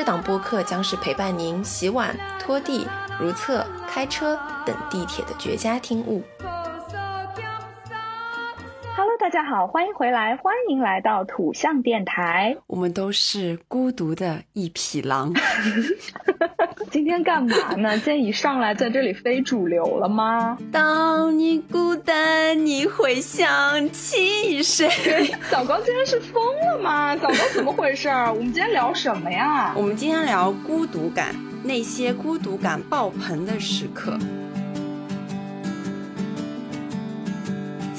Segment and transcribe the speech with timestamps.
[0.00, 2.88] 这档播客将是陪伴您洗碗、拖地、
[3.20, 6.22] 如厕、开车等地铁的绝佳听物。
[8.96, 12.56] Hello，大家好，欢迎回来，欢迎来到土象电台。
[12.66, 15.34] 我们都是孤独的一匹狼。
[16.90, 17.92] 今天干嘛呢？
[17.98, 20.56] 今天一上来在这里非主流了吗？
[20.72, 24.88] 当你孤单，你会想起谁？
[25.50, 27.16] 小高今天是疯了吗？
[27.16, 28.08] 小高怎么回事？
[28.32, 29.74] 我们今天聊什么呀？
[29.76, 34.18] 我们今天聊孤独感，那些孤独感爆棚的时刻。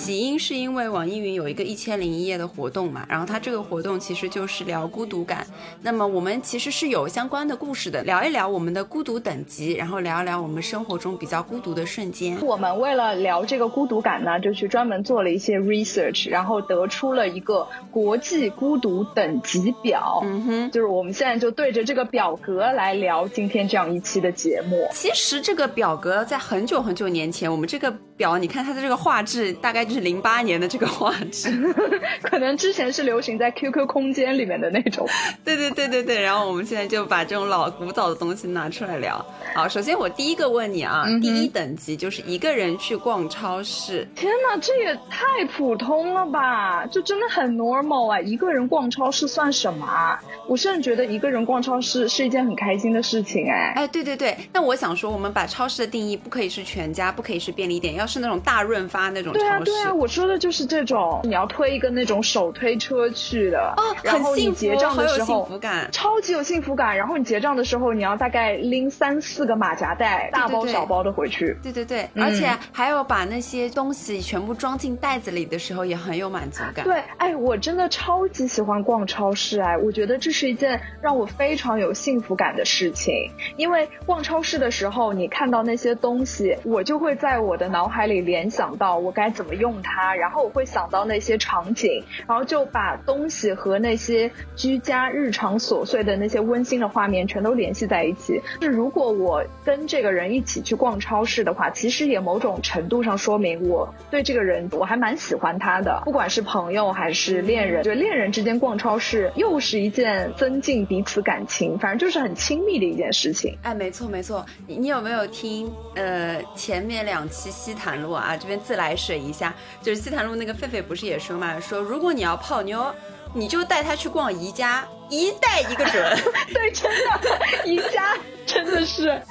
[0.02, 5.46] 起因是因为网易云有一个一千零一夜的活动嘛，然后它这个活动其实就是聊孤独感。
[5.84, 12.36] 那么我们其实是有相关的故事的，聊一聊我们的孤独等级，然后聊一聊我们生活中比较孤独的瞬间。
[12.42, 20.22] 我们为了聊这个孤独感呢，就去专门做了一些 research，然后得出了一个国际孤独等级表。
[20.24, 24.88] 嗯哼，就是我们现在就对着这个表格来聊今天这样一期的节目。
[24.92, 31.52] 其实这个表格在很久很久年前，我们这个表，你看它的这个画质大概就是零八年的这个画质，
[32.24, 35.06] 可能之前是流行在 QQ 空间里面的那种。
[35.44, 39.24] 对对对对对，然后我们现在就把这种老古早的东西拿出来聊。
[39.54, 44.08] 好，首先我第一个问你啊，第一等级就是一个人去逛超市。
[44.16, 46.86] 天哪，这也太普通了吧！
[46.86, 50.18] 就真的很 normal 啊，一个人逛超市算什么啊？
[50.48, 53.74] 我甚至觉得一个人逛超市是一件很开心的事情哎。
[53.76, 59.46] 哎，对对对，那我想说，我们把超市的定义不可以是全家，不可以是便利店，要是那种大润发那种超市。
[59.46, 66.96] 对啊对啊，我说的就是这种，你要推一个那种手推车去的，哦，然后你结账的时候，幸福感，超级有幸福感。
[66.98, 71.58] 然后你结账的时候，你要大概拎三四个马甲袋，大包小包的回去。
[71.64, 76.84] 对对对，而且还有把那些东西全部装进袋子里的时候，也很有满足感。
[76.84, 83.14] 对，哎，我真的超级喜欢逛超市，哎，我觉得这是一件让我非常有幸福感的事情。
[83.58, 98.42] 因为逛超市的时候，你看到那些东西，我就会在我的脑海里联想到我该怎么用用它，然后我会想到那些场景，然后就把东西和那些居家日常琐碎的那些温馨的画面全都联系在一起。
[98.62, 113.58] 是如果我跟这个人一起去逛超市的话，其实也某种程度上说明我对这个人我还蛮喜欢他的，不管是朋友还是恋人，就恋人之间逛超市又是一件增进彼此感情，反正就是很亲密的一件事情。
[113.64, 118.36] 哎，没错没错，你有没有听呃前面两期西坛路啊？
[118.36, 122.94] 这边自来水一下，就是西坛路那个狒狒不是也说嘛，说如果你要泡妞，
[123.34, 126.18] 你就带他去逛宜家，一带一个准。
[126.54, 128.18] 对，真的，宜家
[128.52, 129.22] 真的是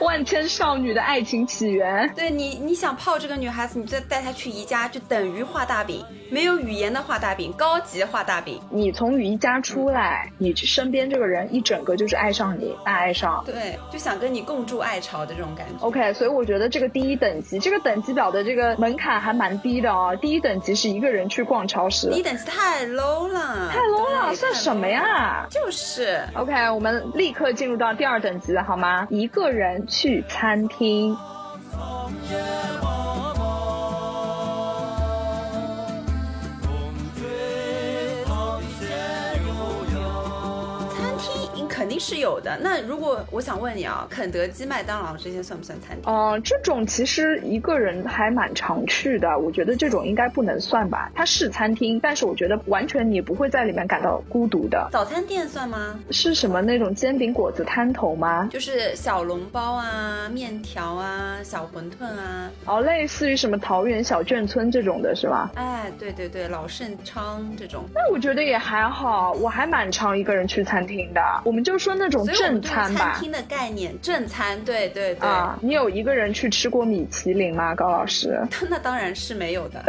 [0.00, 2.12] 万千少女的爱情起源。
[2.14, 8.60] 对你，你想泡这个女孩子，你再带她去宜家，就等于画大饼，没有语言的画大饼，高级画大饼。
[8.70, 13.42] 你从宜家出来，你身边这个人一整个就是爱上你，大爱上。
[13.46, 15.86] 对，就想跟你共筑爱巢的这种感觉。
[15.86, 20.14] OK，所以我觉得这个第一等级，这个等级表的这个门槛还蛮低的哦。
[20.20, 24.86] 第一等级是一个人去逛超市，第一等级太 low 了，太 low 了，对算什么？
[24.86, 25.46] 呀？
[25.50, 26.20] 就是。
[26.34, 29.06] OK，我们立刻进入到第二等级了，好吗？
[29.10, 31.16] 一个人去餐厅。
[41.96, 42.58] 定是有的。
[42.60, 46.12] 那如果我想问你啊，肯德基、麦当劳这些算不算餐厅？
[46.12, 51.10] 嗯、这种其实一个人还蛮常去的，我觉得这种应该不能算吧。
[51.14, 54.88] 它是餐厅，但是我觉得完全你不会在里面感到孤独的。
[54.92, 55.98] 早餐店算吗？
[56.10, 58.48] 是什么那种煎饼果子摊头吗？
[58.52, 62.50] 就是小笼包啊、面条啊、小馄饨啊。
[62.66, 65.50] 哦，类似于什么桃园小眷村这种的是吧？
[65.54, 67.84] 哎，对对对，老盛昌这种。
[67.94, 71.22] 那我觉得也还好，我还蛮常一个人去餐厅的。
[71.44, 73.12] 我们就说那种正餐吧。
[73.12, 75.28] 餐厅的概念，正餐，对对对。
[75.28, 78.36] 啊，你有一个人去吃过米其林吗，高老师？
[78.68, 79.80] 那当然是没有的。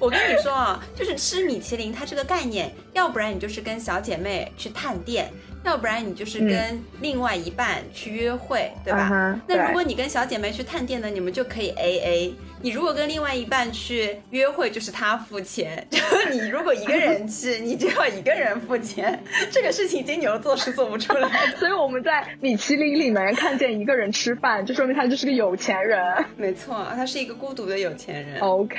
[0.00, 5.30] 我跟你说啊，就是吃米其林，它这个概念，要不然你就是跟小姐妹去探店，
[5.64, 9.38] 要不然你就是跟另外一半去约会，对吧？
[9.46, 12.34] 那如果你跟小姐妹去探店呢，你们就可以 A A。
[12.62, 15.98] 你如果跟另外一半去约会，就是他付钱； 就
[16.30, 19.22] 你如果一个人去，你就要一个人付钱。
[19.50, 21.56] 这个事情金牛座是做不出来的。
[21.58, 26.00] 所以我们在米其林里面看见一个人吃饭，就说明他就是个有钱人。
[26.36, 28.40] 没错，他是一个孤独的有钱人。
[28.40, 28.76] OK，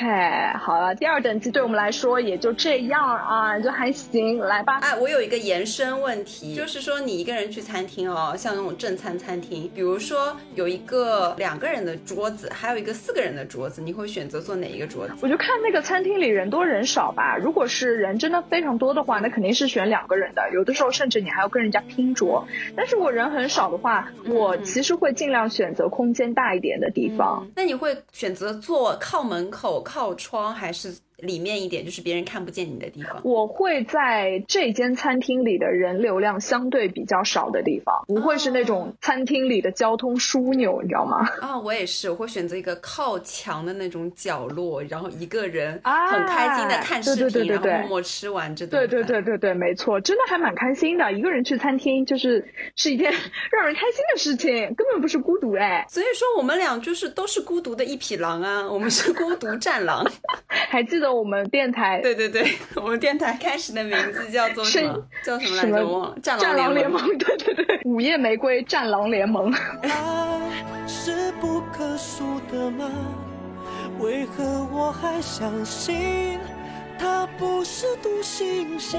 [0.59, 4.39] 好了，第二等级对我们来说也就这样啊，就还行。
[4.41, 15.13] 来吧，哎，我有一个延伸问题，就是说你一个人去餐厅哦，像那种正餐餐厅，比如说有一个两个人的桌子，还有一个四个人的桌子，你会选择坐哪一个桌子？
[15.21, 17.37] 我就看那个餐厅里人多人少吧。
[17.37, 20.49] 如果是人真的非常多的话，那肯定是选两个人的。
[20.53, 22.47] 有的时候甚至你还要跟人家拼桌。
[22.75, 27.47] 但是我人很少的话，我其实会尽量选择空间大一点的地方。
[27.55, 30.93] 那你会选择坐靠门口、靠窗，还是？
[31.21, 33.21] 里面一点就是别人看不见你的地方。
[33.23, 41.27] 我会在这间餐厅里的人流量相对比较少的地方，不会是那种餐厅里的交通枢纽，你知道吗？
[41.41, 48.87] 啊，我也是，我会选择一个靠墙的那种角落，然后一个人很开心的看视频，然后默默吃完这顿。
[48.87, 51.11] 对对对对对，没错，真的还蛮开心的。
[51.13, 52.43] 一个人去餐厅就是
[52.75, 53.11] 是一件
[53.51, 55.85] 让人开心的事情，根本不是孤独哎。
[55.87, 60.03] 所以说我们俩就是都是孤独的一匹狼啊，我们是孤独战狼。
[60.49, 61.10] 还记得。
[61.13, 65.07] 我们电台对对对， 我们电台开始的名字叫做什么？
[65.23, 65.85] 叫什么来着？
[65.87, 66.17] 忘了。
[66.21, 67.05] 战狼联盟。
[67.17, 69.51] 对对对，午夜玫瑰战狼联盟。
[69.81, 72.89] 爱是不可数的吗？
[73.99, 74.43] 为何
[74.73, 76.39] 我还相信
[76.97, 78.97] 它不是独行侠？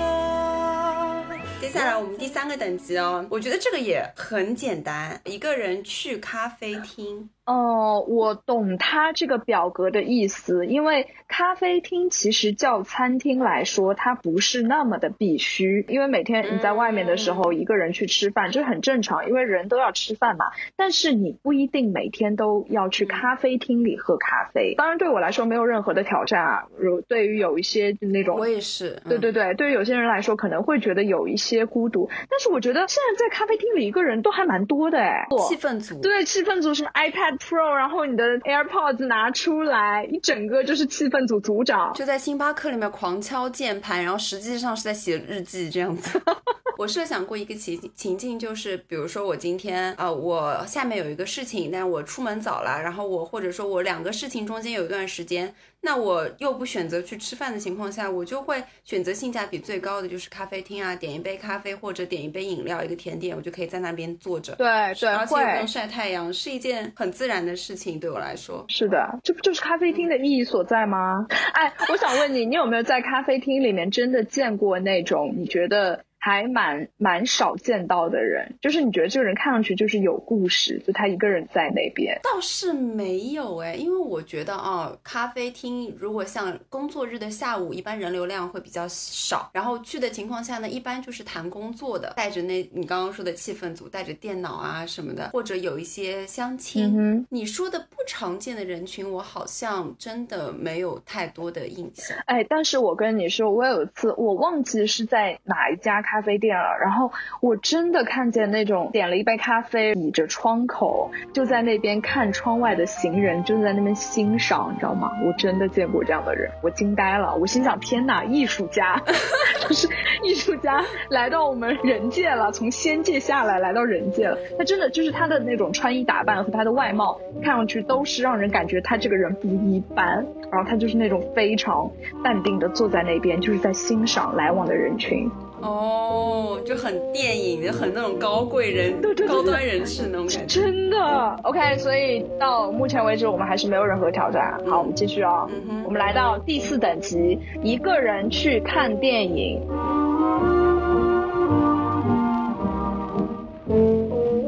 [1.60, 7.28] 接下来我们第三个等级哦，我觉得这个也很简单，一个人去咖啡厅。
[7.52, 20.46] 哦，我懂他这个表格的意思，因为咖啡厅其实叫餐厅来说，它不是那么的必须，因为每天你在外面的时候一个人去吃饭，这很正常，因为人都要吃饭嘛。
[20.76, 24.74] 但是你不一定每天都要去咖啡厅里喝咖啡。
[24.76, 37.41] 当然对我来说没有任何的挑战啊，如对于有一些那种，我也是，对对对，对于有些人来说可能会觉得有一些孤独，但是我觉得现在在咖啡厅里一个人都还蛮多的哎，气氛组，对气氛组什么 iPad。
[37.48, 46.20] Pro，然后你的 AirPods 拿出来，一整个就是气氛组组长，就在星巴克里面狂敲键盘，然后实际上是在写日记这样子。
[46.78, 55.54] 我设想过一个情情境，就是比如说我今天啊，我下面有一个事情，但我出门早了，然后我或者说我两个事情中间有一段时间。
[55.84, 64.54] 那我又不选择去吃饭的情况下，我就会选择性价比最高的，就是咖啡厅啊，点一杯咖啡或者点一杯饮料，一个甜点，我就可以在那边坐着。
[64.54, 68.64] 对对，而且不用晒太阳，是一件很自然的事情，对我来说。
[68.68, 71.26] 是的，这不就是咖啡厅的意义所在吗？
[71.52, 76.04] 哎，我想问你，你有没有在咖啡厅里面真的见过那种你觉得？
[76.22, 82.16] 还蛮蛮少见到的人，就是你觉得这个人看上去就是有故事，就他一个人在那边。
[82.22, 97.26] 倒是没有哎，因为我觉得啊，咖啡厅如果像工作日的下午，一般人流量会比较少，然后去的情况下呢，一般就是谈工作的，带着那你刚刚说的气氛组，带着电脑啊什么的，或者有一些相亲。
[97.30, 102.16] 你说的不常见的人群，我好像真的没有太多的印象。
[102.26, 106.00] 哎，但是我跟你说，我有一次我忘记是在哪一家。
[106.12, 107.10] 咖啡店了，然后
[107.40, 115.10] 我真的看见那种点了一杯咖啡，倚着窗口就在那边看窗外的行人，就在那边欣赏，你知道吗？
[115.24, 117.34] 我真的见过这样的人，我惊呆了。
[117.36, 119.00] 我心想：天哪，艺术家，
[119.66, 119.88] 就是
[120.22, 124.36] 艺术家来到我们人界了，从仙界下来来到人界了。
[124.58, 130.26] 他真的就是他的那种穿衣打扮和他的外貌，看上去都是让人感觉他这个人不一般。
[130.50, 131.90] 然后他就是那种非常
[132.22, 135.30] 淡定的坐在那边，就是在欣赏来往的人群。
[135.62, 140.60] 哦，就很电影，很那种高贵人、高端人士那种感觉。
[140.60, 140.98] 真的
[141.44, 144.58] ，OK，所以到目前为止我们还是没有任何挑战。
[144.68, 145.48] 好，我们继续哦。
[145.84, 149.62] 我们来到第四等级，一个人去看电影。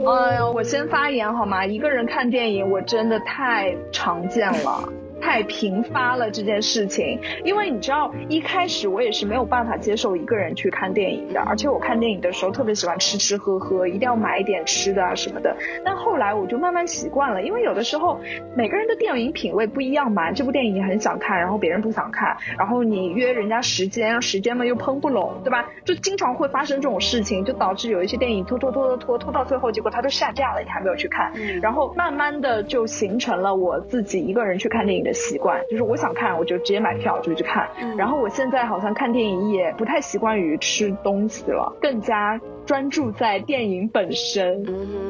[0.07, 1.65] 哎呀，我先发言好吗？
[1.65, 4.89] 一个人看电影，我真的太常见了。
[5.21, 15.57] 太频发了这件事情，因为你知道，一开始我也是没有办法接受一个人去看电影的，而且我看电影的时候特别喜欢吃吃喝喝，一定要买一点吃的啊什么的。
[15.85, 18.21] 但后来我就慢慢习惯了，因为有的时候
[18.57, 25.71] 每个人的电影品味不一样嘛，这部电影你很想看，然后别人不想看，然后你约人家时间，时间嘛又碰不拢，对吧？
[25.85, 35.15] 就经常会发生这种事情，就导致有一些电影拖拖拖拖拖拖到最后，结果它都下架了，你还没有去看，然后慢慢的就形成了我自己一个人去看电影的。
[35.15, 44.65] 习惯就是我想看我就直接买票就去看，然后我现在好像看电影也不太习惯于吃东西了，更加专注在电影本身。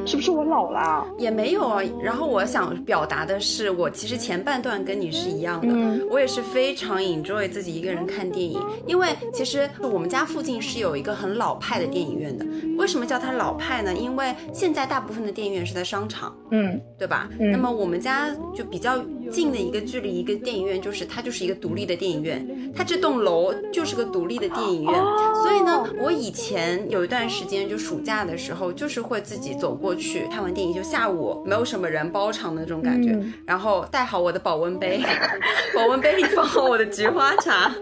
[0.06, 1.06] 是不是我老了？
[1.18, 1.82] 也没有啊。
[2.02, 12.44] 然后我想表达的是，我其实前半段跟你是一样的，嗯我也是非常 enjoy 自己一个人看电影，因为其实我们家附近是有一个很老派的电影院的。
[12.76, 13.94] 为什么叫它老派呢？
[13.94, 17.28] 因为现在大部分的电影院是在商场，嗯对吧？
[17.38, 18.98] 嗯那么我们家就比较
[19.30, 24.94] 近的一个距离，一个电影院就是它就是一个独立的电影院，它这栋楼就是个独立的电影院。
[25.42, 35.00] 所以呢，我以前有一段时间就暑假的时候，就是会自己走过去看完电影，就下午没有什么人包场的那种感觉，嗯然后带好我的保温杯，
[35.74, 37.74] 保温杯里放好我的菊花茶，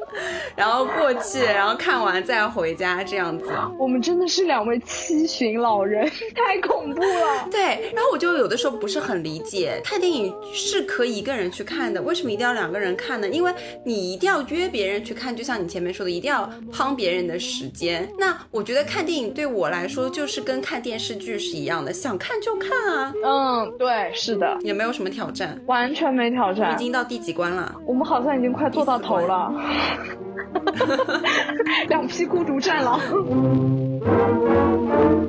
[0.56, 3.44] 然后过去，然后看完再回家这样子。
[3.78, 7.48] 我们真的是两位七旬老人， 太恐怖了。
[7.50, 13.28] 对，然后我就有的时候不是很理解，看电影是可以一个人去看的，为什么一定要两个人看呢？
[13.28, 13.52] 因为
[13.84, 18.08] 你一定要约别人去看，就像你前面说的，一定要帮别人的时间。
[18.18, 25.60] 那我觉得看电影对我来说就是跟看电视剧是一样的，想看就看啊，嗯，对，是的，也没有什么挑战。
[25.66, 26.76] 完全没挑战已。
[26.76, 27.74] 经到第几关了？
[27.84, 29.52] 我们好像已经快做到头了，
[31.88, 33.00] 两批孤独战狼。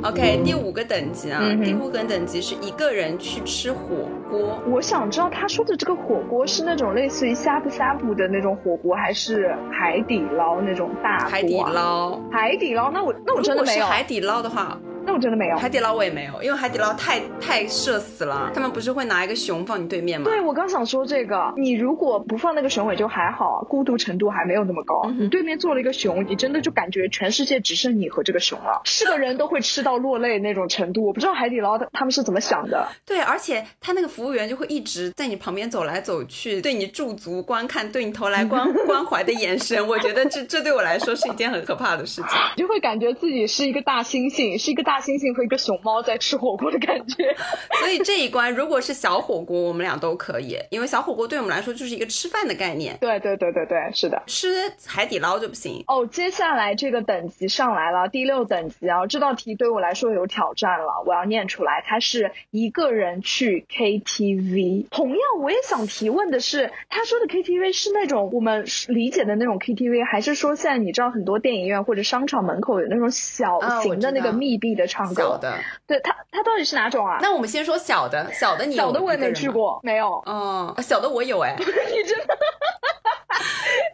[0.03, 4.60] OK，第五个等级啊，嗯第五个等级是一个人去吃火锅。
[4.69, 11.29] 我想知道他说的这个火锅是那种类似于呷哺呷哺的那种火锅，还是海底捞那种大锅啊？
[11.29, 15.57] 海底捞，海底捞，那我那我真的没有，海底捞的话，那我真的没有。
[15.57, 18.51] 海底捞我也没有，因为海底捞太太社死了。
[18.53, 20.29] 他们不是会拿一个熊放你对面吗？
[20.29, 25.01] 对，我刚想说这个，你如果不放那个熊尾就还好，孤独程度还没有那么高。
[25.07, 31.05] 嗯你对面坐了一个熊，你真的就感觉全世界只剩你和这个熊了， 是个人都会吃到落泪那种程度。
[31.05, 32.88] 我不知道海底捞他他们是怎么想的。
[33.05, 39.86] 对，而且他那个服务员就会一直在你旁边走来走去，对你驻足观看，对你投来关 关怀的眼神。
[39.88, 42.31] 我觉得这这对我来说是一件很可怕的事情。
[42.57, 47.35] 你 就会感觉自己是一个大猩猩，是一个大猩猩和一个熊猫在吃火锅的感觉。
[47.79, 54.21] 所以这一关如果是小火锅，我们俩都可以，因为小火锅对我们来说就是一个吃饭的概念，对对对对对，是的。
[54.27, 55.83] 吃海底捞就不行。
[55.88, 61.83] 哦，接下来这个等级上来了，第六等级啊，这道题对我来说有挑战了，我要念出来。
[61.85, 75.21] 他是一个人去 KTV，同样我也想提问的是，他说的 KTV 是那种我们理解的那种 KTV，还是说现在你知道很多电影院或者商场门口有那种小型的那个密闭的唱歌？
[75.23, 75.53] 小的，
[75.87, 77.17] 对它它到底是哪种啊？
[77.21, 79.33] 那我们先说小的，小的你小的我也没。
[79.33, 80.21] 去过，没有。
[80.25, 82.37] 嗯，小的我有哎， 你真的，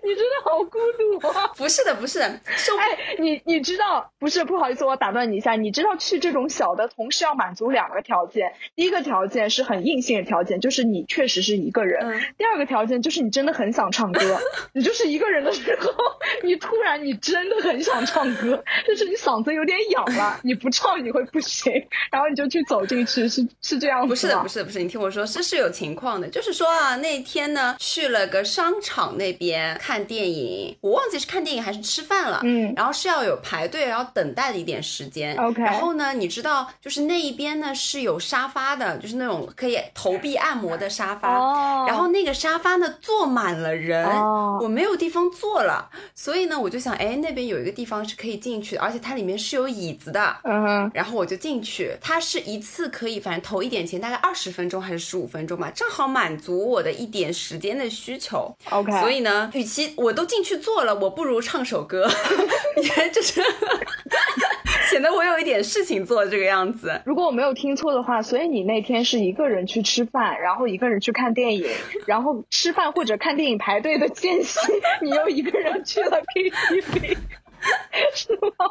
[0.10, 1.48] 你真的好孤独啊！
[1.56, 4.44] 不是的，不是的，是哎，你你知道不是？
[4.44, 5.54] 不好意思，我打断你一下。
[5.56, 8.54] 你知道去这种小的，同时要满足两个条件。
[8.76, 14.40] 第一个条件是很硬性的条件，就是你确实是一个人；嗯第二个条件就是你真的很想唱歌。
[14.74, 15.92] 你就是一个人的时候，
[16.44, 21.72] 你突然你真的很想唱歌，就是你嗓子有点痒了， 你不唱你会不行，
[22.12, 24.08] 然后你就去走进去，是是这样？
[24.08, 32.74] 不是的，不是的，不是，你听我说，是是有情况的，就是说啊，那天呢去了个商场那边看电影，我忘记是看电影还是吃饭了，嗯。
[32.76, 35.36] 然后是要有排队，然后等待的一点时间。
[35.38, 41.86] OK 然后呢，你知道，就是那一边呢是有沙发的，就是那种可以投币按摩的沙发，哦。
[41.88, 44.60] 然后那个沙发呢坐满了人，哦。
[44.62, 58.54] 我没有地方坐了，所以呢我就想，哎，那边有一个地方是可以进去的，而且它里面是有椅子的，嗯哼，然后我就进去，它是一次可以，反正投一点钱，大概二十分钟还是十五分钟吧，正好满足我的一点时间的需求。
[58.70, 62.08] OK 所以呢，与其我都进去做了，我不如唱首歌，
[62.82, 63.42] 因为就是
[64.90, 67.02] 显得我有一点事情做这个样子。
[67.06, 71.66] 如果我没有听错的话，所以你那天是一个人去吃饭，然后一个人去看电影，
[72.08, 74.60] 然后吃饭或者看电影排队的间隙，
[75.02, 77.18] 你又一个人去了 KTV，
[78.16, 78.66] 是吗？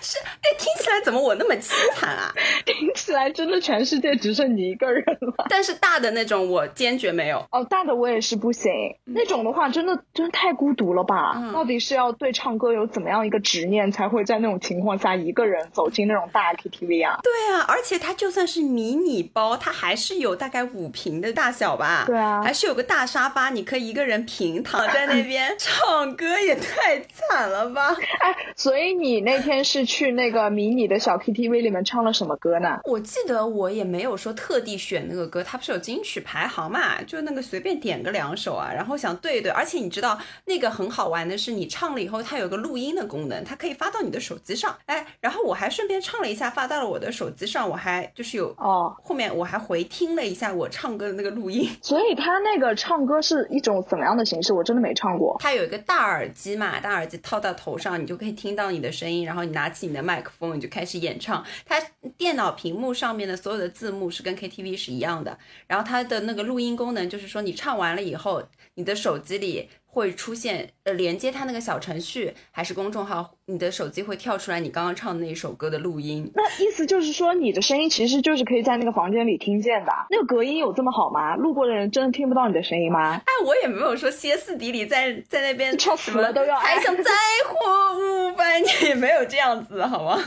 [0.00, 2.32] 是，哎，听起来怎么我那么凄惨啊？
[2.66, 5.46] 听起来真的全世界只剩你一个人了。
[5.48, 7.38] 但是大的那种我坚决没有。
[7.50, 8.70] 哦，大的我也是不行，
[9.04, 11.34] 那种的话真的真的太孤独了吧？
[11.36, 17.18] 嗯到底是要对唱歌有怎么样一个执念，才会在那种情况下一个人走进那种大 KTV 啊？
[17.22, 22.04] 对啊，而且它就算是迷你包，它还是有大概五平的大小吧？
[22.06, 27.96] 对啊还是有个大沙发，你可以一个人平躺在那边 唱歌，也太惨了吧！
[28.20, 32.80] 哎，所以你那天是去那个迷你的小 KTV 里面唱了什么歌呢？
[32.84, 39.52] 我我记得我也没有说特地选那个歌，它不是有金曲排行嘛，就那个随便点个两首啊，然后想对一对。
[39.52, 44.76] 而且你知道那个很好玩的是，你唱了以后，它有个录音的功能，它可以发到你的手机上。
[44.86, 51.70] 哎，然后我还顺便唱了一下，发到了我的手机上，我还就是有哦，后面我还回听了一下我唱歌的那个录音。
[51.80, 54.52] 所以它那个唱歌是一种怎么样的形式？
[54.52, 55.36] 我真的没唱过。
[55.38, 61.44] 它有一个大耳机嘛，大耳机套到头上，你就可以听到你的声音，然后你拿起你的麦克风，你就开始演唱。
[61.64, 61.80] 它
[62.16, 68.42] 电脑屏幕上面的所有的字幕是跟 KTV 是一样的，然后它的那个录音功能就是说你唱完了以后，
[68.74, 76.30] 你的手机里会出现呃连接它那个小程序还是公众号，你的手机会跳出来你刚刚唱的那首歌的录音。
[76.34, 79.92] 那意思就是说，你的声音其实就是可以在那个房间里听见的。
[80.10, 81.34] 那个隔音有这么好吗？
[81.34, 83.20] 路过的人真的听不到你的声音吗？
[83.24, 87.10] 哎，我也没有说歇斯底里在在那边吵死了都要还想再
[87.44, 90.22] 活五百年，也没有这样子，好吗？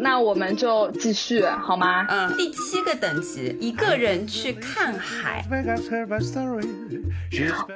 [0.00, 2.06] 那我们就继续好吗？
[2.08, 5.44] 嗯，第七个等级，一个人去看海。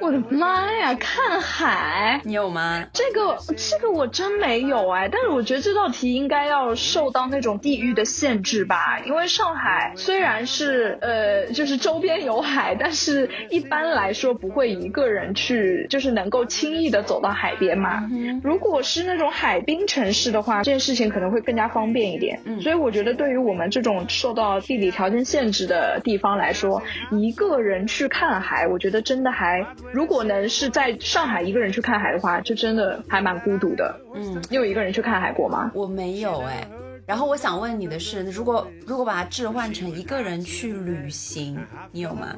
[0.01, 2.85] 我的妈呀，看海，你有吗？
[2.93, 18.03] 这个这个我真没有哎，但是我觉得这道题应该要受到那种地域的限制吧，因为上海虽然是呃就是周边有海，但是一般来说不会一个人去，就是能够轻易的走到海边嘛。
[18.43, 22.39] 如果是那种海滨城市的话，这件事情可能会更加方便一点。
[22.45, 26.81] 嗯所以我觉得对于我们这种受到地理条件限制的地方来说，
[27.11, 33.99] 一个人去看海，我觉得真的还，如果能是在上海一个人去看海的话，就真的还蛮孤独的。
[34.15, 35.71] 嗯，你有一个人去看海过吗？
[35.75, 36.67] 我没有哎。
[37.05, 41.55] 然后我想问你的是，如果如果把它置换成一个人去旅行，
[41.91, 42.35] 你有吗？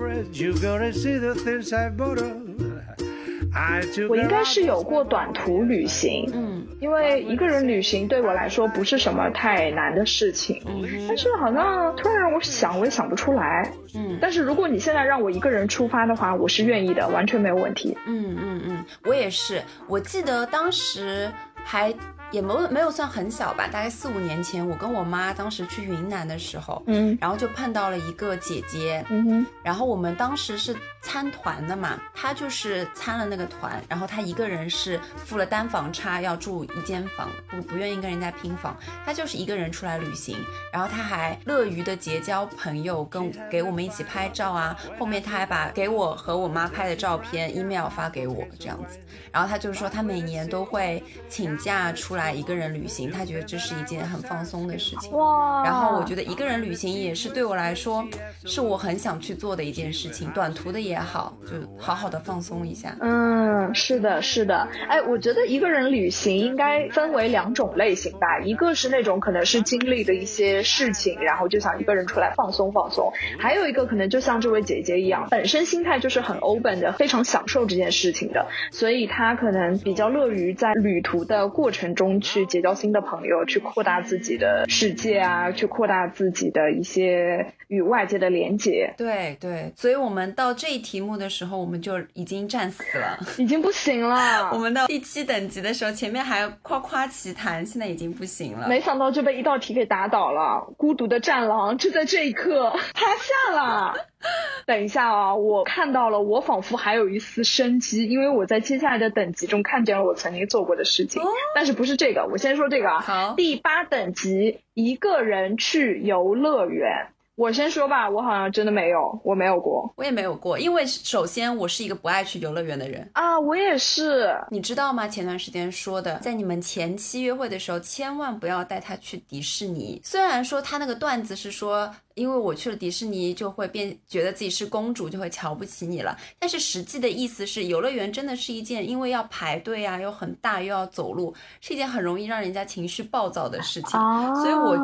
[4.10, 10.62] 我应该是有过短途旅行，嗯因为一个人旅行对我来说不是什么太难的事情。
[10.68, 13.72] 嗯但是好像突然让我想，我也想不出来。
[13.96, 17.98] 嗯但是如果你现在让我一个人出发的话，我是愿意的，完全没有问题。
[18.06, 19.62] 嗯嗯嗯，我也是。
[19.88, 21.30] 我记得当时
[21.64, 21.94] 还
[22.32, 27.18] 也没有没有算很小吧，大概四五年前，我跟我妈当时去云南的时候，嗯。
[27.22, 40.38] 然后就碰到了一个姐姐，嗯哼，然后我们当时是参团的嘛，她就是参了那个团，然后她一个人是付了单房差，要住一间房，不不愿意跟人家拼房，她就是一个人出来旅行，
[40.72, 49.00] 然后她还乐于的结交朋友，跟给我们一起拍照啊，后面她还把给我和我妈拍的照片 email 发给我这样子，
[49.32, 55.12] 然后她就是说她每年都会请假出来一个人旅行，他觉得这是一件很放松的事情。
[55.14, 58.06] 哇然后我觉得一个人旅行也是对我来说，
[58.44, 62.96] 是我很想去做的一件事情，短途的也好，就好好的放松一下。
[63.00, 64.68] 嗯，是的，是的。
[64.90, 88.94] 哎，我觉得一个人旅行应该分为两种类型吧，一个是那种可能是经历的一些事情，然后就想一个人出来放松放松；还有一个可能就像这位姐姐一样，本身心态就是很 open 的，非常享受这件事情的，所以她可能比较乐于在旅途的过程中去结交新的朋友，去扩大自己的世界啊，去扩大自己的一些与外界的连接。
[88.98, 93.20] 对对，所以我们到这一题目的时候，我们就已经战死了。
[93.38, 98.68] 已经不行了， 我们到第七等级的时候，前面还夸夸其谈，现在已经不行了。
[98.68, 103.94] 没想到就被一道题给打倒了，孤独的战狼就在这一刻 趴下了。
[104.66, 113.00] 等一下啊，我看到了，我仿佛还有一丝生机，因为我在接下来的等级中看见了我曾经做过的事情，哦但是不是这个，我先说这个啊。
[113.00, 117.08] 好第八等级，一个人去游乐园。
[117.36, 123.08] 我先说吧，我好像真的没有，我没有过我也没有过，因为首先我是一个不爱去游乐园的人。
[123.14, 124.36] 啊，我也是。
[124.50, 125.08] 你知道吗？
[125.08, 130.02] 前段时间说的，在你们前期约会的时候，千万不要带他去迪士尼。
[130.04, 136.18] 虽然说他那个段子是说，因为我去了迪士尼就会变觉得自己是公主，就会瞧不起你了。
[136.40, 144.00] 但是实际的意思是，游乐园真的是一件因为要排队啊，又很大，又要走路，是一件很容易让人家情绪暴躁的事情。
[144.00, 144.78] 啊所以我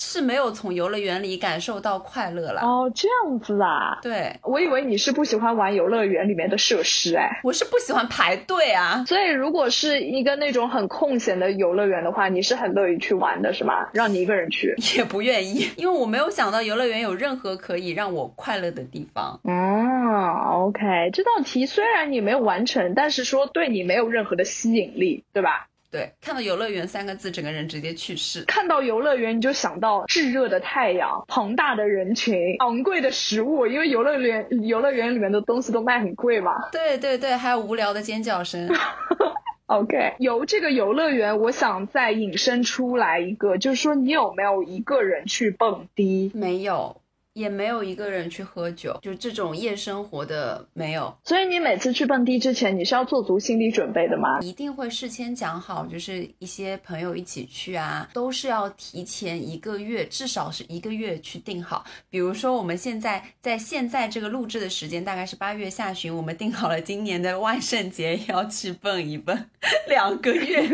[0.00, 2.60] 是没有从游乐园里感受到快乐了。
[2.60, 3.98] 哦，这样子啊。
[4.00, 9.04] 对，我以为你是不喜欢玩游乐园里面的设施哎，我是不喜欢排队啊。
[9.08, 13.88] 所以如果是一个那种很空闲的游乐园的话，你是很乐意去玩的是吗？
[13.92, 14.72] 让你一个人去？
[14.96, 19.38] 也不愿意，因为我没有想到游乐园有任何可以让我快乐的地方。
[19.42, 25.66] 哦，OK，这道题虽然你没有完成，但是说对你没有任何的吸引力，对吧？
[25.90, 28.44] 对，看到游乐园三个字，整个人直接去世。
[28.44, 36.52] 看到游乐园你就想到炙热的太阳、庞大的人群、昂贵的食物，因为游乐园游乐园里面的东西都卖很贵嘛。
[36.70, 38.68] 对对对，还有无聊的尖叫声。
[39.68, 46.32] OK，由这个游乐园，我想再引申出来一个，就是说你有没有一个人去蹦迪？
[46.34, 47.02] 没有。
[47.38, 51.16] 也没有一个人去喝酒，就这种夜生活的没有。
[51.22, 54.40] 所以你每次去蹦迪之前，你是要做足心理准备的吗？
[54.40, 61.84] 一定会事先讲好，就是一些朋友一起去啊，都是要提前一个月，至少是一个月去定好。
[62.10, 69.46] 比如说我们现在在现在这个录制的时间大概是八月下旬，我们定好了今年的万圣节要去蹦一蹦，
[69.88, 70.60] 两个月，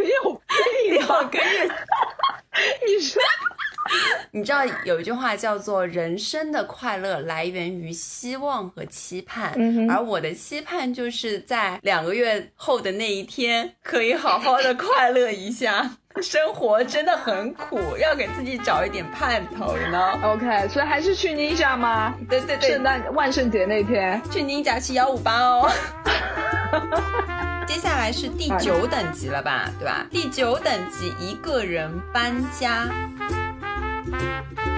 [0.91, 1.69] 两个月，
[2.87, 3.21] 你说。
[4.33, 9.53] 你知道有一句话叫做“人生的快乐来源于希望和期盼”，
[9.89, 15.91] 而我的期盼就是在两个月后的那一天可以好好的快乐一下。
[16.23, 20.13] 生活真的很苦，要给自己找一点盼头呢。
[20.23, 22.15] OK，所以还是去宁夏吗？
[22.31, 25.69] 对对对，圣诞万圣节那天去宁家去幺五八哦。
[27.67, 30.07] 接下来是第九等级了吧，对吧？
[30.09, 32.89] 第九等级一个人搬家。
[34.17, 34.74] Thank you.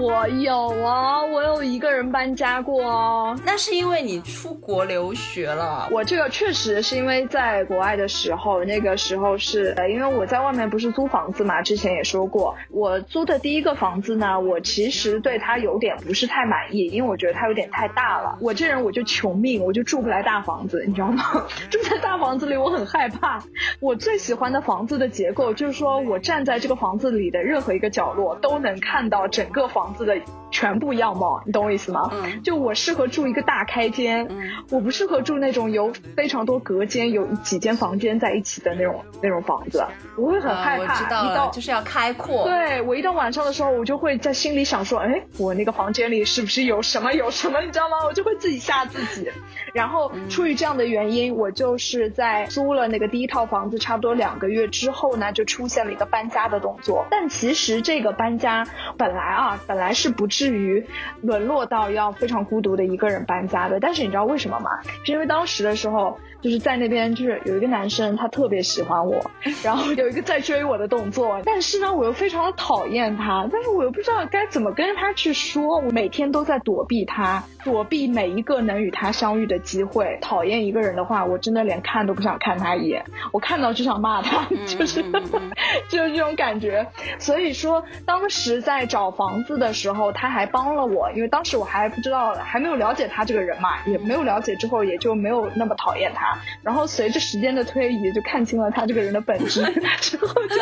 [0.00, 3.38] 我有啊，我有一个人搬家过哦。
[3.44, 5.86] 那是因为你出国留学了。
[5.90, 18.38] 我这个确实是因为在国外的时候，那个时候是呃，因为我在外面不是租房子嘛，之前也说过，我租的第一个房子呢，我其实对它有点不是太满意，因为我觉得它有点太大了。
[18.40, 21.22] 我这人我就穷命，我就住不来大房子，你知道吗？
[21.70, 23.38] 住在大房子里我很害怕。
[23.80, 29.89] 我最喜欢的房子的结构就是说我站在这个房子里的任何一个角落都能看到整个房。
[29.90, 30.16] 房子的
[30.52, 32.08] 全部样貌，你懂我意思吗？
[32.12, 39.84] 嗯，就我适合住一个大开间，嗯，我不适合住那种有非常多隔间、有几间房间在一起的那种那种房子，
[40.16, 41.00] 我会很害怕。
[41.00, 42.44] 一到就是要开阔。
[42.44, 47.60] 对我一到晚上的时候，我就会在心里想说，哎，我那个房间里是不是有什么有什么？
[47.62, 47.96] 你知道吗？
[48.06, 49.28] 我就会自己吓自己。
[49.74, 57.06] 然后出于这样的原因，我就是在租了那个第一套房子差不多两个月之后呢，就出现了一个搬家的动作。
[57.10, 60.84] 但其实这个搬家本来啊，本来是不至于
[61.22, 63.80] 沦落到要非常孤独的一个人搬家的。
[63.80, 64.70] 但是你知道为什么吗？
[65.04, 66.18] 是因为当时的时候。
[66.42, 69.30] 就是在那边，就是有一个男生，他特别喜欢我，
[69.62, 80.18] 然后有一个在追我的动作，但是呢，我又非常的讨厌他，但是我又不知道该怎么跟他去说，我每天都在躲避他，躲避每一个能与他相遇的机会。
[80.22, 85.02] 讨厌一个人的话，我真的连看都不想看他一眼，我看到就想骂他， 就是
[85.90, 86.86] 就是这种感觉。
[87.18, 96.38] 所以说，当时在找房子的时候，他还帮了我，因为当时我还不知道，还没有了解他这个人嘛，也没有了解之后，也就没有那么讨厌他。
[96.62, 99.62] 然后随着时间的推移，就看清了他这个人的本质，
[100.00, 100.56] 之后就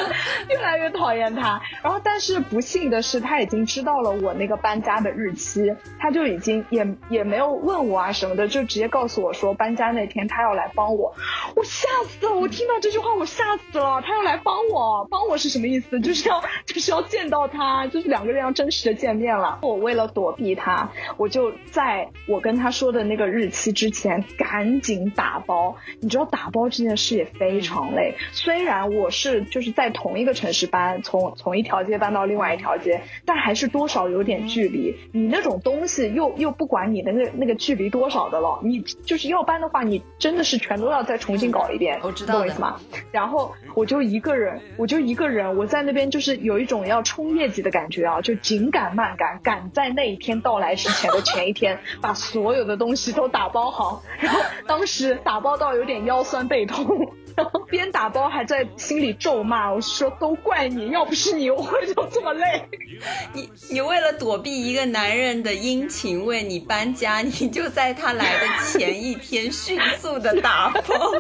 [0.49, 1.61] 越来越讨厌他。
[1.83, 11.14] 然后，但是不幸的是，他已经知道了我那个搬家的日期，他就已经也也没有问我啊什么的，就直接告诉我说搬家那天他要来帮我。
[11.55, 12.35] 我吓死了！
[12.35, 14.01] 我听到这句话我吓死了。
[14.03, 15.99] 他要来帮我，帮我是什么意思？
[16.01, 19.61] 就是要就是要见到他，就是两个人要真实的见面了。
[19.62, 25.74] 我为了躲避他，我就在我跟他说的那个日期之前赶紧打包。
[26.00, 28.14] 你知道打包这件事也非常累。
[28.32, 34.94] 虽然我是就是在同一个城市搬，从从一条街搬到另外一条街，但还是多少有点距离。
[35.12, 41.98] 你那种东西又又不管你的那那个距离多少的了，你就是要搬的话，你真的是全都要再重新搞一遍。
[42.02, 42.78] 我知道，懂我意思吗？
[43.12, 54.03] 然后我就一个人，我就一个人，我在那边就是有一种要冲业绩的感觉啊，就紧赶慢赶，赶在那一天到来之前的前一天， 把所有的东西都打包好。
[54.18, 55.59] 然后当时打包。
[55.59, 56.87] 到有点腰酸背痛，
[57.35, 62.62] 然后边打包还在心里咒骂，我说都怪你，要不是你，我会就这么累。
[63.33, 71.12] 你你为了躲避一个男人的殷勤为你搬家，你就在他来的前一天迅速的打包。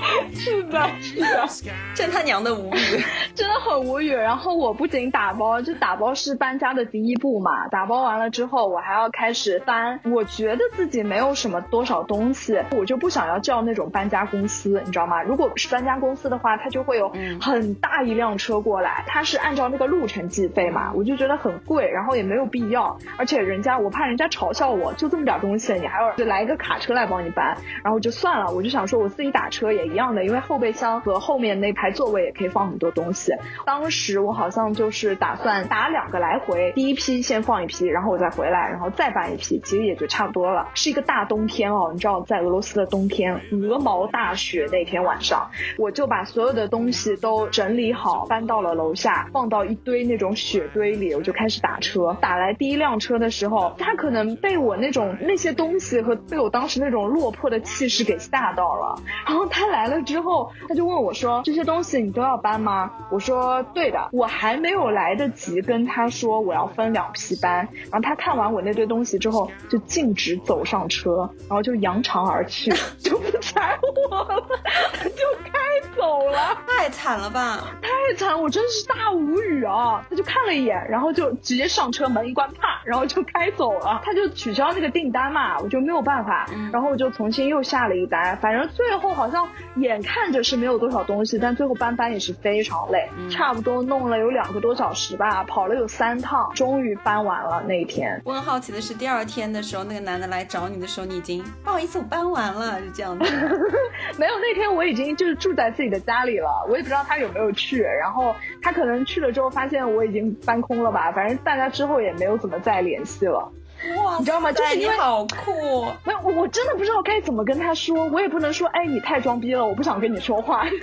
[0.34, 1.48] 是的，是的，
[1.94, 4.10] 真他娘的无语， 真的很无语。
[4.12, 7.68] 然后我不仅打包，就打包是搬家的第一步嘛。
[7.68, 10.00] 打包完了之后，我还要开始搬。
[10.04, 15.22] 我觉得自己没有什么多少东西，我就不想要叫那种搬家公司，你知道吗？
[15.22, 22.96] 如果是搬家公司的话，它就会有很大一辆车过来，它是按照那个路程计费嘛，我就觉得很贵，然后也没有必要。
[23.16, 28.50] 而且人家我怕人家嘲笑我，就这么点东西，你还要来一个卡车来帮你搬，然后就算了。
[28.50, 30.24] 我就想说我自己打车也一样样的。
[30.24, 33.32] 因为后备箱和后面那排座位也可以放很多东西。
[33.64, 40.68] 当时我好像就是打算打两个来回，第一批先放一批，然后我再回来，然后再搬一批，其实也就差不多了。
[40.74, 52.16] 是一个大冬天哦，你知道，在俄罗斯的冬天，鹅毛大雪那天晚上，我就把所有的东西都整理好，搬到了楼下，放到一堆那种雪堆里，我就开始打车。
[52.20, 59.00] 打来第一辆车的时候，他可能被我那种那些东西和被我当时那种落魄的气势给吓到了。
[59.26, 73.78] 然后他来来了之后，他就问我说：“这些东西你都要搬吗？”我说：“对的。”我还没有来得及跟他说我要分两批搬，然后他看完我那堆东西之后，就径直走上车，然后就扬长而去， 就不睬
[74.10, 74.46] 我了，
[75.16, 75.58] 就开
[75.96, 76.56] 走了。
[76.66, 77.60] 太惨了吧！
[77.82, 80.04] 太惨，我真的是大无语啊！
[80.08, 84.00] 他就看了一眼，然后就直接上车，门一关，啪，然后就开走了。
[84.04, 88.36] 他就取消那个订单嘛，我就没有办法，然后我就重新又下了一单。
[88.38, 98.20] 反正最后好像眼看着是没有多少东西，但最后搬搬也是非常累，差不多弄了有两个多小时吧，跑了有三趟，终于搬完了那一天。
[98.24, 103.24] 我很好奇的是，第二天的时候，那个男的来找你的时候，你已经不好意思，我搬完了，就这样子。
[104.16, 107.82] 没有，那天我已经就是住在自己的家里了，我也不知道他有没有去。
[107.82, 113.52] 然后他可能去了之后，发现我已经搬空了吧，反正大家之后也没有怎么再联系了。
[113.96, 114.50] 哇，你知道吗？
[114.50, 115.84] 就是你好酷。
[116.04, 120.64] 没有，我我真的不知道该怎么跟他说，我也不能说，哎，你太装逼了，我不想跟你说话。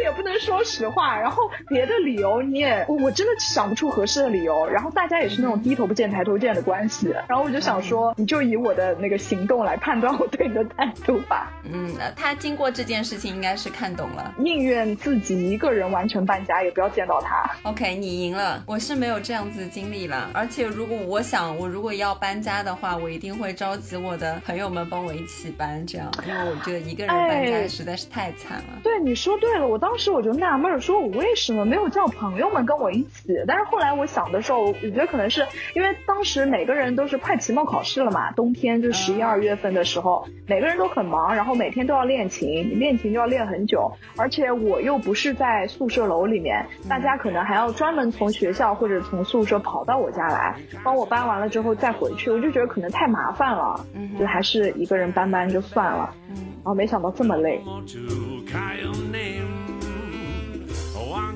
[0.00, 4.66] 这也不能说实话，然后别的理由你也，我我真的想不出合适的理由。
[4.66, 11.52] 然后大家也是那种低头不见抬头见的关系，然后我就想说，你就以我的那个行动来判断我对你的态度吧。
[11.70, 17.50] 嗯，他经过这件事情应该是看懂了，宁愿自己一个人完全搬家，也不要见到他。
[17.64, 20.30] OK，你赢了，我是没有这样子经历了。
[20.32, 28.80] 而且如果我想，我如果要搬家的话，我一定会召集我的朋友们帮我一起搬，这样，因为我觉得一个人搬家实在是太惨了。
[28.82, 33.34] 对，你说对了，我当时我就纳闷，说我为什么没有叫朋友们跟我一起？
[33.46, 53.84] 但是后来我想的时候，我觉得可能是因为当时每个人都是快期末考试了嘛，冬天就十一二月份的时候，每个人都很忙，然后每天都要练琴，练琴就要练很久，而且我又不是在宿舍楼里面，大家可能还要专门从学校或者从宿舍跑到我家来帮我搬完了之后再回去，我就觉得可能太麻烦了，
[54.18, 57.60] 就还是一个人搬搬就算了，然后没想到这么累。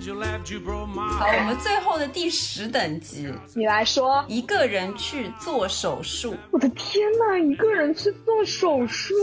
[0.06, 6.34] 好，我们最后的第十等级，你来说，一个人去做手术。
[6.50, 9.14] 我的天呐，一个人去做手术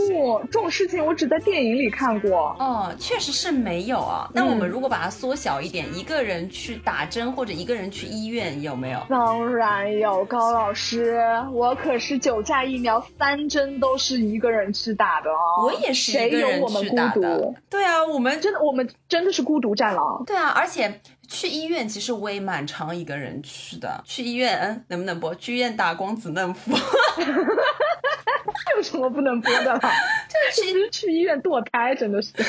[0.50, 2.56] 这种事情，我只在电影里看过。
[2.58, 4.28] 哦，确实是没有啊。
[4.34, 9.00] 那我们如果把它缩小一点，一个人去打针或者一个人去医院，有没有？
[9.08, 15.64] 当然有，高老师，我可是九价疫苗三针都是一个人去打的哦。
[15.64, 17.54] 我也是一个人去打的。
[17.70, 20.24] 对啊，我们真的，我们真的是孤独战狼。
[20.26, 24.02] 对啊，而且且去医院其实我也蛮常一个人去的。
[24.06, 25.34] 去医院，嗯，能不能播？
[25.34, 26.72] 去医院打光子嫩肤。
[28.76, 29.80] 有什么不能播的了？
[30.28, 32.32] 就是其实去医院堕胎，真的是。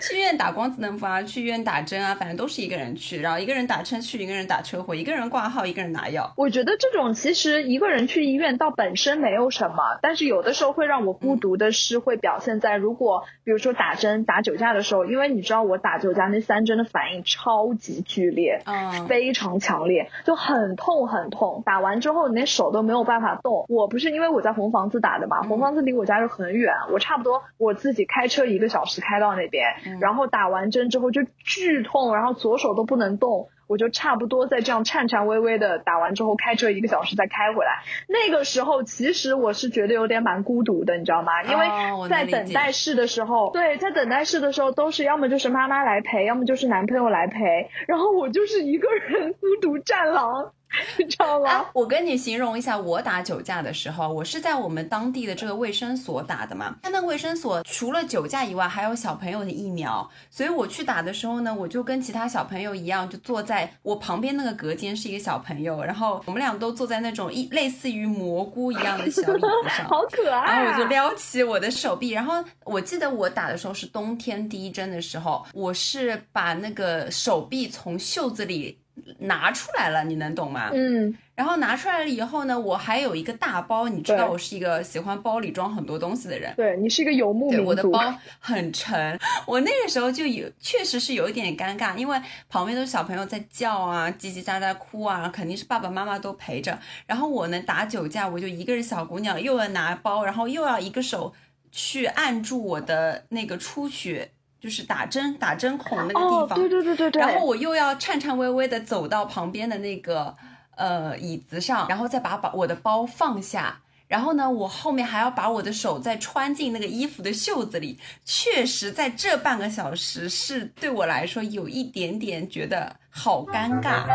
[0.00, 3.20] 去医院打光子嫩肤啊，去医院打针啊，反正都是一个人去。
[3.20, 6.32] 然后一个人打车去，一个人打车回，一个人挂号，一个人拿药。
[6.36, 21.62] 我觉得这种其实一个人去医院倒本身没有什么，但是有的时候会让我孤独的是会表现在，如果比如说打针打酒驾的时候，因为你知道我打酒驾那三针的反应超级剧烈，嗯，非常强烈，就很痛很痛。
[21.64, 23.64] 打完之后你那手都没有办法动。
[23.68, 29.64] 我不是因为我在红房子打的嘛，红房子离我家又很远，我差不多我自己开车一个小时开到那边。
[30.00, 37.82] 然后打完针之后就剧痛，然后左手都不能动，我就差不多在这样颤颤巍巍的打完之后开车一个小时再开回来。
[38.08, 41.42] 那个时候其实我是觉得有点蛮孤独的，你知道吗？
[41.44, 50.52] 因为在等待室的时候，对，在等待室的时候都是要么就是妈妈来陪，要么就是男朋友来陪，然后我就是一个人孤独战狼。
[50.98, 51.66] 你知道吗？
[51.72, 56.76] 我跟你形容一下，我打酒驾的时候，我是在我们当地的这个卫生所打的嘛。
[56.82, 70.62] 他那个卫生所除了酒驾以外，还有小朋友的疫苗，所以我去打的时候呢，我就跟其他小朋友一样，就坐在我旁边那个隔间是一个小朋友，然后我们俩都坐在那种一类似于蘑菇一样的小椅子上， 好可爱。
[70.62, 78.78] 然后我就撩起我的手臂，然后我记得我打的时候是冬天第一针的时候，我是把那个手臂从袖子里。
[79.18, 80.70] 拿出来了，你能懂吗？
[80.72, 86.54] 嗯，然后拿出来了以后呢，我还有一个大包，你知道我是一个喜欢包里装很多东西的人。
[86.56, 87.64] 对你是一个游牧民族。
[87.66, 96.78] 我的包很沉，我那个时候就有，确实是有一点尴尬，因为旁边都是小朋友在叫啊，叽叽喳喳哭啊，肯定是爸爸妈妈都陪着。
[97.06, 101.34] 然后我呢打酒驾，我就一个人小姑娘，又要拿包，然后又要一个手。
[101.76, 104.30] 去按住我的那个出血，
[104.64, 110.34] 就是打针打针孔那个地方，对对对对对，然后我又要颤颤巍巍的走到旁边的那个
[110.74, 113.82] 呃椅子上，然后再把把我的包放下。
[114.08, 117.98] 然后呢，我后面还要把我的手再穿进那个衣服的袖子里。
[118.24, 124.06] 确实，在这半个小时是对我来说有一点点觉得好尴尬。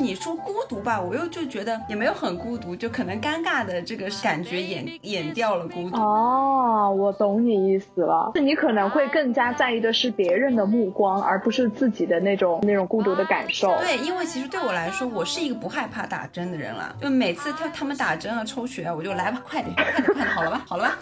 [0.00, 5.96] 你说孤独吧，我又就觉得也没有很孤独，就可能尴尬的这个感觉掩掩掉了孤独。
[5.96, 13.76] 哦，我懂你意思了，是你可能会更加在意的是别人的目光，而不是自己的那种那种孤独的感受。
[13.80, 16.96] 对，因为其实对我来说，我是一个不害怕打针的人了。
[17.00, 20.98] 就每次他他们打针啊、抽血啊，我就来吧，快点，快点，快点，好了吧， 好了吧，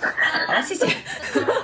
[0.49, 0.87] 好了，谢谢。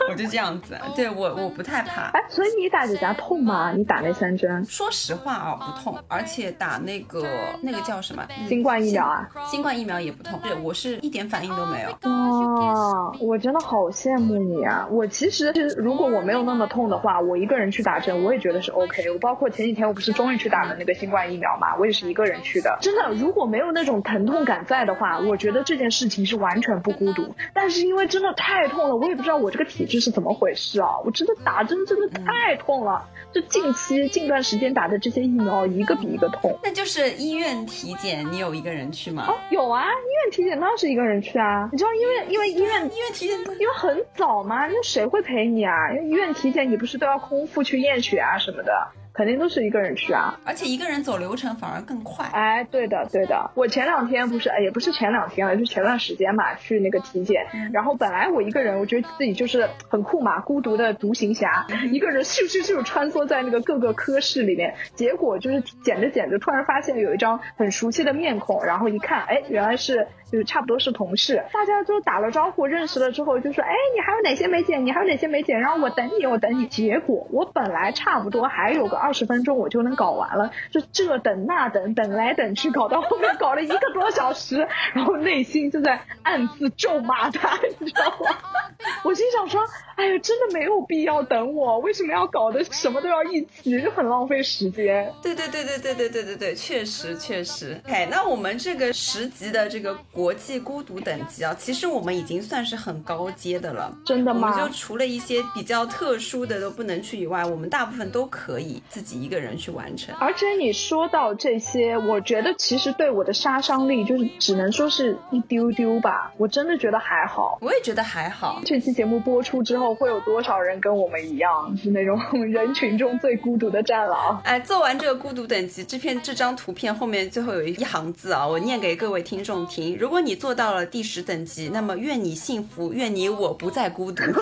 [0.08, 2.10] 我就这样子，对我我不太怕。
[2.12, 3.72] 哎，所以你打指甲痛吗？
[3.72, 4.64] 你打那三针？
[4.64, 7.23] 说实话啊，不痛，而且打那个。
[7.60, 8.26] 那个叫什么？
[8.48, 9.28] 新冠疫苗啊？
[9.50, 11.90] 新冠疫苗也不痛，对我是一点反应都没有。
[11.90, 14.86] 哇，我真的好羡慕你啊！
[14.90, 19.10] 我其实如果我没有那么痛的话，我一个人去打针，我也觉得是 OK。
[19.10, 22.78] 我包括前几天我不是终于去打了那个新冠疫苗嘛，我也是一个人去的。
[22.80, 27.34] 真的，如果没有那种疼痛感在的话，我觉得这件事情是完全不孤独。
[27.52, 30.88] 但是因为真的太痛了，我也不知道我这个体质是怎么回事啊！
[31.04, 36.58] 我真的打针真的太痛了，就近期近段时间打的这些疫苗，一个比一个痛。
[36.62, 37.64] 那就是医院。
[37.66, 39.26] 体检，你有一个人去吗？
[39.28, 41.68] 哦，有啊，医院体检当然是一个人去啊。
[41.72, 45.72] 你知道，因为因为医院医院体检，因为很早嘛，那谁会陪你啊？
[45.92, 48.88] 因为医院体检，你不是都要空腹去验血啊什么的。
[49.14, 52.26] 肯定都是一个人去啊，而且一个人走流程反而更快。
[52.32, 53.50] 哎，对的，对的。
[53.54, 57.46] 我前两天不是，哎，也不是前两天了，就前段时间嘛，去那个体检。
[57.72, 64.74] 然后本来我一个人，我觉得自己就是很酷嘛，孤独的独行侠，一个人咻咻咻穿梭在那个各个科室里面。
[64.96, 70.08] 结果就是检着检着，突然发现有一张很熟悉的面孔，然后一看，哎，原来是。
[70.32, 74.84] 就是差不多是同事，大家都打了招呼，认识了之后就说，哎，你还有哪些没剪？
[74.84, 75.60] 你还有哪些没剪？
[75.60, 76.66] 然后我等你，我等你。
[76.66, 88.36] 结果我本来差不多还有个二十分钟，我就能搞完了，就这等那等，等来等去，搞到后面搞了一个多小时，然后内心就在暗自咒骂他，你知道吗？
[89.04, 89.60] 我心想说，
[89.96, 95.12] 哎呀，真的没有必要等我，为什么要搞得什么都要一起，就很浪费时间。
[95.22, 97.78] 对对对对对对对对对，确实确实。
[97.84, 103.94] 哎，那我们这个十级的这个国际孤独等级啊，其实我们已经算是很高阶的了。
[104.06, 104.50] 真的吗？
[104.50, 110.14] 我们就除了一些比较特殊的都不能去以外，我们大部分都可以自己一个人去完成。
[110.20, 116.32] 而且你说到这些，我觉得其实对我的杀伤力就是只能说是一丢丢吧。
[116.36, 117.58] 我真的觉得还好。
[117.60, 118.62] 我也觉得还好。
[118.64, 124.40] 这期节目播出之后，会有多少人跟我们一样，是那种 人群中最孤独的战狼？
[124.44, 129.98] 哎，做完这个孤独等级，这片这张图片后面最后有一行字啊，我念给各位听众听。
[129.98, 134.22] 如果你做到了第十等级，那么愿你幸福，愿你我不再孤独。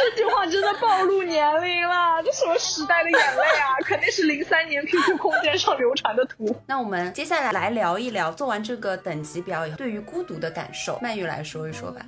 [0.00, 3.72] 这句话真的暴露年龄了，这什么时代的眼泪啊？
[3.86, 6.54] 肯定是零三年 QQ 空间上流传的图。
[6.66, 12.02] 那我们接下来来聊一聊，做完这个等级表以后，对于孤独的感受，曼玉来说一说吧。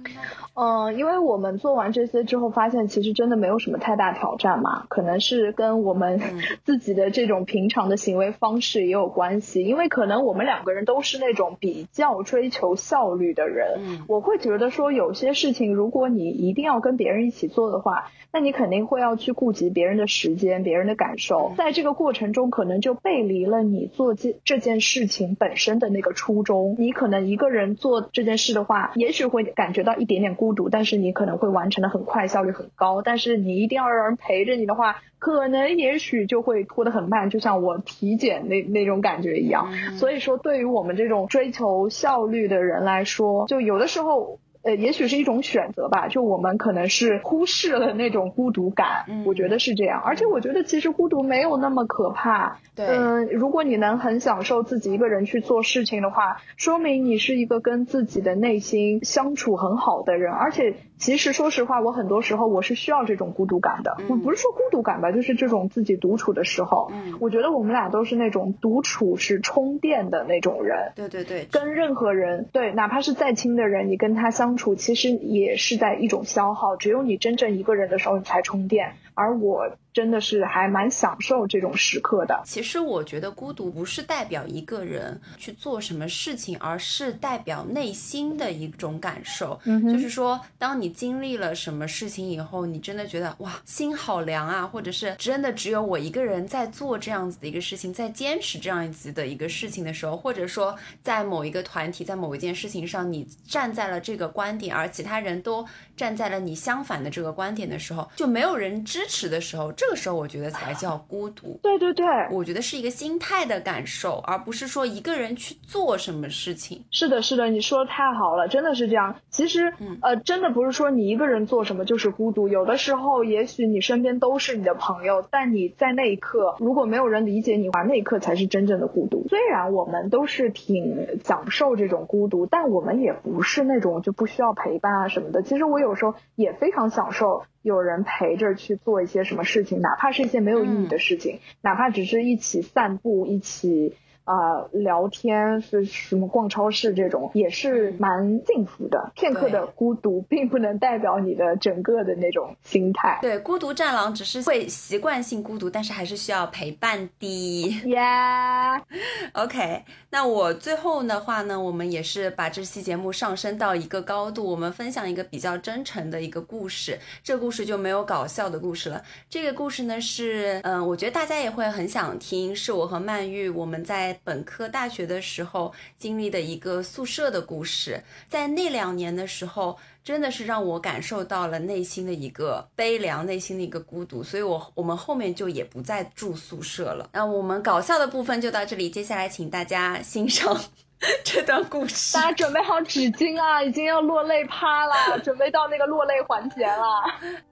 [0.55, 6.21] 嗯，因为我们做完这些之后，发现其实真的没有什么太大挑战嘛，可能是跟我们
[6.67, 9.65] 自己的这种平常的行为方式也有关系。
[9.65, 18.11] 因为可能我们两个人都是那种比较追求效率的人，我会觉得说有些事情，如果你一定要跟别人一起做的话。
[18.33, 26.77] 那你肯定会要去顾及别人的时间、别人的感受，在这个过程中，可能就背离了你做这这件事情本身的那个初衷。
[26.79, 33.01] 你可能一个人做这件事的话，也许会感觉到一点点孤独，但是你可能会完成的很快，效率很高。
[33.01, 39.73] 但是你一定要让人陪着你的话，可能也许就会拖得很慢，就像我体检那那种感觉一样。
[39.97, 44.39] 所以说，对于我们这种追求效率的人来说，就有的时候。
[44.63, 50.03] 呃，也许是一种选择吧，就我们可能是忽视了那种孤独感，我觉得是这样。
[50.05, 52.59] 而且我觉得其实孤独没有那么可怕。
[52.77, 60.33] 嗯，如果你能很享受自己一个人去做事情的话，说明你是一个跟自己的内心相处很好的人。
[60.33, 63.97] 而且，其实说实话，我很多时候我是需要这种孤独感的。
[64.09, 66.93] 我不是说孤独感吧，就是这种自己独处的时候。
[66.93, 70.93] 嗯，我觉得我们俩都是那种独处是充电的那种人。
[70.95, 76.77] 对对对，跟任何人，对，哪怕是再亲的人，你跟他相处，其实也是在一种消耗。
[76.77, 78.93] 只有你真正一个人的时候，你才充电。
[79.15, 79.71] 而我。
[79.93, 82.41] 真的是还蛮享受这种时刻的。
[82.45, 89.61] 其实我觉得孤独不是代表一个人去做什么事情，而是代表内心的一种感受。
[89.65, 109.73] 嗯就是说，当你经历了什么事情以后，你真的觉得哇，心好凉啊，或者是真的只有我一个人在做这样子的一个事情，在坚持这样子的一个事情的时候，或者说在某一个团体，在某一件事情上，你站在了这个观点，而其他人都站在了你相反的这个观点的时候，就没有人支持的时候。
[109.81, 111.59] 这个时候，我觉得才叫 孤独。
[111.63, 116.85] 对对对，我觉得是一个心态的感受，而不是说一个人去做什么事情。
[116.91, 119.17] 是的，是的，你说的太好了，真的是这样。
[119.31, 129.27] 其实，嗯呃，真的不是说你一个人做什么就是孤独，有的时候也许你身边都是你的朋友，但你在那一刻如果没有人理解你的话，那一刻才是真正的孤独。
[129.31, 135.41] 虽然我们都是挺享受这种孤独，但我们也不是那种就不需要陪伴啊什么的。
[135.41, 137.45] 其实我有时候也非常享受。
[137.63, 143.97] 有人陪着去做一些什么事情，哪怕是一些没有意义的事情，哪怕只是一起散步，一起。
[144.31, 149.11] 啊，聊天是什么逛超市这种也是蛮幸福的。
[149.17, 153.19] 片刻的孤独并不能代表你的整个的那种心态。
[153.21, 157.69] 对，孤独战狼只是会习惯性孤独，但是还是需要陪伴的。
[157.85, 158.81] Yeah。
[159.35, 166.97] OK，那我最后的话呢，我们也是把这期节目上升到一个高度，我们分享一个比较真诚的一个故事。
[167.25, 169.03] 这故事就没有搞笑的故事了。
[169.29, 174.20] 这个故事呢是，嗯，我觉得大家也会很想听，是我和曼玉我们在。
[174.25, 187.09] 本科大学的时候经历的一个宿舍的故事，在那两年的时候，真的是让我感受到了内心的一个悲凉，内心的一个孤独，所以我我们后面就也不再住宿舍了。
[187.13, 190.59] 那我们搞笑的部分就到这里，接下来请大家欣赏
[191.25, 192.15] 这段故事。
[192.15, 197.43] 大家准备好纸巾啊，已经要落泪趴了，准备到那个落泪环节了。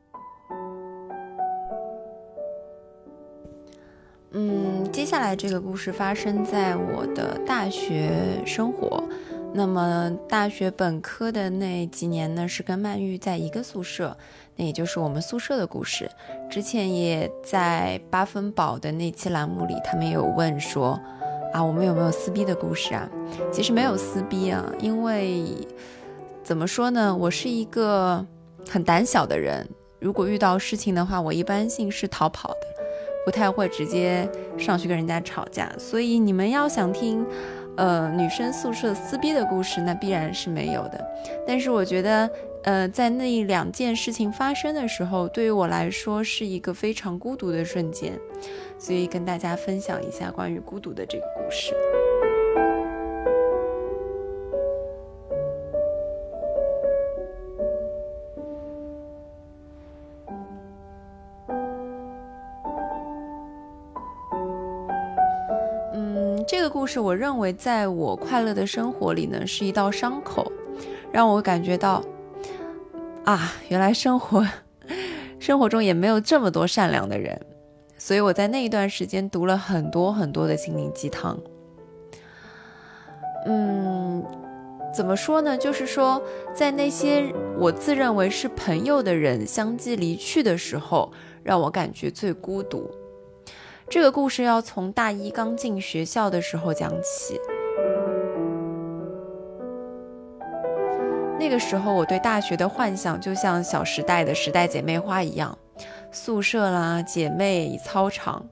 [4.32, 8.10] 嗯，接下来这个故事发生在我的大学
[8.44, 9.02] 生活。
[9.54, 14.14] 那么大学本科的那几年呢，是跟曼玉在一个宿舍，
[14.56, 16.10] 那也就是我们宿舍的故事。
[16.50, 21.00] 之前也在八分饱的那期栏目里，他们有问说，
[21.54, 23.08] 啊，我们有没有撕逼的故事啊？
[23.50, 25.46] 其实没有撕逼啊，因为
[26.42, 28.24] 怎么说呢，我是一个
[28.68, 29.66] 很胆小的人，
[29.98, 32.77] 如果遇到事情的话，我一般性是逃跑的。
[33.28, 34.26] 不太会直接
[34.56, 37.22] 上去跟人家吵架，所以你们要想听，
[37.76, 41.06] 呃，女生宿舍撕逼的故事，那必然是没有的。
[41.46, 42.30] 但是我觉得，
[42.62, 48.18] 呃，在那两件事情发生的时候，对于我来说是一个非常孤独的瞬间，
[48.78, 51.74] 所以跟大家分享一下关于孤独的这个故事。
[66.48, 70.50] 这个故事，我认为在我快乐的生活里呢，是一道伤口，
[71.12, 72.02] 让我感觉到，
[73.24, 74.42] 啊，原来生活
[75.38, 77.38] 生活中也没有这么多善良的人，
[77.98, 81.38] 所以我在那一段时间读了很多很多的心灵鸡汤。
[83.44, 84.24] 嗯，
[84.94, 85.54] 怎么说呢？
[85.54, 86.22] 就是说，
[86.54, 92.90] 在那些我自认为是朋友的人相继离去的时候，让我感觉最孤独。
[93.90, 97.40] 这个故事要从大一刚进学校的时候讲起。
[101.38, 105.56] 那个时候，我对大学的幻想就像《小时代》的时代姐妹花一样，
[106.12, 108.46] 宿舍啦、姐妹、操场，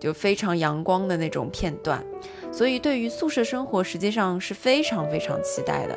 [0.00, 2.04] 就非常阳光的那种片段。
[2.50, 5.96] 所以，对于宿舍生活，实际上是非常非常期待的。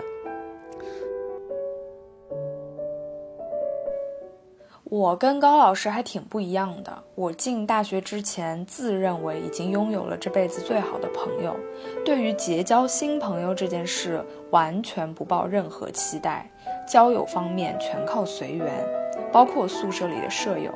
[4.89, 6.91] 我跟高老师还挺不一样的。
[7.13, 11.55] 我进大学之前，自认为已经拥有了这辈子最好的朋友，
[12.03, 14.19] 对于结交新朋友这件事
[14.49, 16.49] 完全不抱任何期待，
[16.87, 18.83] 交友方面全靠随缘，
[19.31, 20.73] 包括宿舍里的舍友。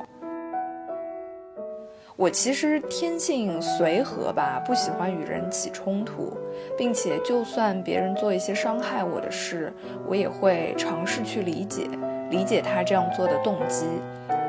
[2.16, 6.32] 我其实天性随和吧，不喜欢与人起冲突，
[6.78, 9.74] 并且就算别人做一些伤害我的事，
[10.08, 11.90] 我也会尝试去理解。
[12.34, 13.86] 理解他这样做的动机，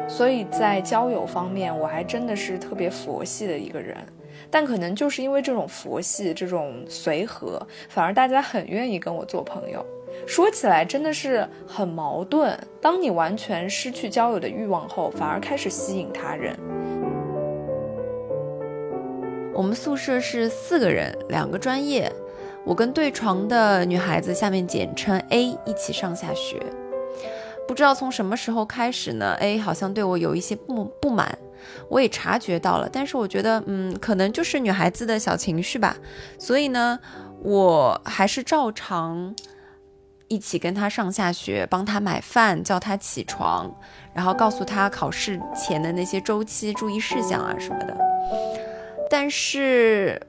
[0.09, 3.95] 所以在交友方面，我还真的是特别佛系的一个人。
[4.51, 7.61] 但可能就是因为这种佛系、这种随和，
[7.91, 9.85] 反而大家很愿意跟我做朋友。
[10.27, 12.59] 说起来真的是很矛盾。
[12.81, 16.57] 当你完全失去交友的欲望后，反而开始吸引他人。
[19.53, 22.11] 我们宿舍是四个人，两个专业，
[22.65, 26.61] 我跟对床的女孩子，下面简称 A，一起上下学。
[27.67, 31.37] 不知道从什么时候开始呢，A 好像对我有一些不不满，
[31.89, 32.89] 我也察觉到了。
[32.93, 35.97] 但是我觉得，嗯，可能就是女孩子的小情绪吧。
[36.39, 36.99] 所以呢，
[37.41, 39.35] 我还是照常
[40.29, 43.75] 一起跟他上下学，帮他买饭，叫他起床，
[44.13, 47.97] 然后告诉他考试前的那些周期注意事项啊什么的。
[49.09, 50.21] 但是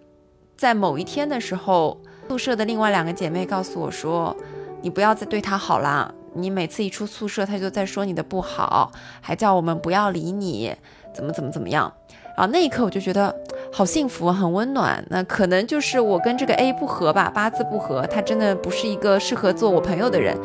[0.55, 4.36] 在某一天的时候，宿舍的另外两个姐妹告诉我说
[4.81, 10.75] ：“你不要再对他好啦。”你每次一出宿舍，他就在说你的不好，还叫我们不要理你，
[11.13, 11.91] 怎么怎么怎么样。
[12.38, 13.33] 然后那一刻我就觉得
[13.71, 15.03] 好幸福，很温暖。
[15.09, 20.38] 那可能就是我跟这个 A 不合吧，八字不合，他真的不是一个适合做我朋友的人。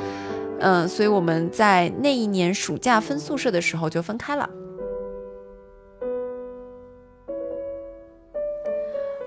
[0.61, 4.49] 嗯，所以我们在那一年暑假分宿舍的时候就分开了。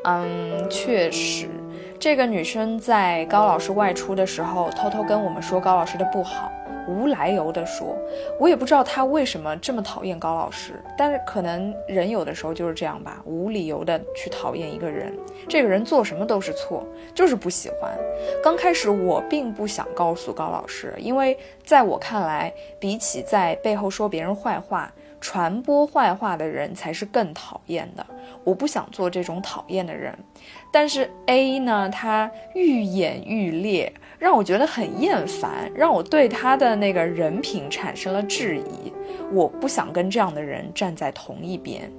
[0.06, 1.50] 嗯，确实。
[2.04, 6.52] 这个女生在高老师外出的时候，偷偷跟我们说高老师的不好，
[6.86, 7.98] 无来由的说。
[8.38, 15.18] 我也不知道她为什么这么讨厌高老师，但是可能人有的时候就是这样吧，无理由的去讨厌一个人。
[15.48, 16.86] 这个人做什么都是错，
[17.16, 17.98] 就是不喜欢。
[18.44, 24.94] 刚开始我并不想告诉高老师，因为在我看来，比起在背后说别人坏话。
[25.24, 28.06] 传播坏话的人才是更讨厌的，
[28.44, 30.14] 我不想做这种讨厌的人。
[30.70, 38.92] 但是 A 呢，他愈演愈烈，让我觉得很厌烦，让我对他的那个人品产生了质疑。
[39.32, 41.90] 我不想跟这样的人站在同一边。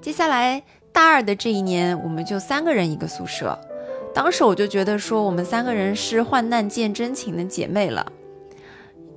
[0.00, 3.58] 接下来大二的这一年，我们就三个人一个宿舍。
[4.14, 8.12] 当时我就觉得说，我们三个人是患难见真情的姐妹了，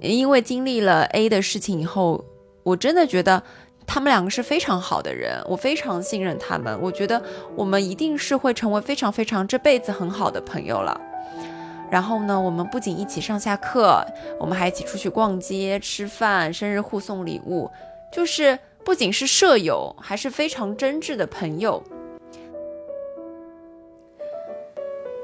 [0.02, 2.26] 因为经历了 A 的事情以后，
[2.64, 3.44] 我真的觉得
[3.86, 7.22] 他们两个是非常好的人，我非常信任他们，我觉得
[7.56, 11.00] 我们一定是会成为非常非常这辈子很好的朋友了。
[11.92, 14.04] 然后呢，我们不仅一起上下课，
[14.40, 17.70] 我们还一起出去逛街、吃饭、生日互送礼物，
[18.12, 21.84] 就是不仅是舍友，还是非常真挚的朋友。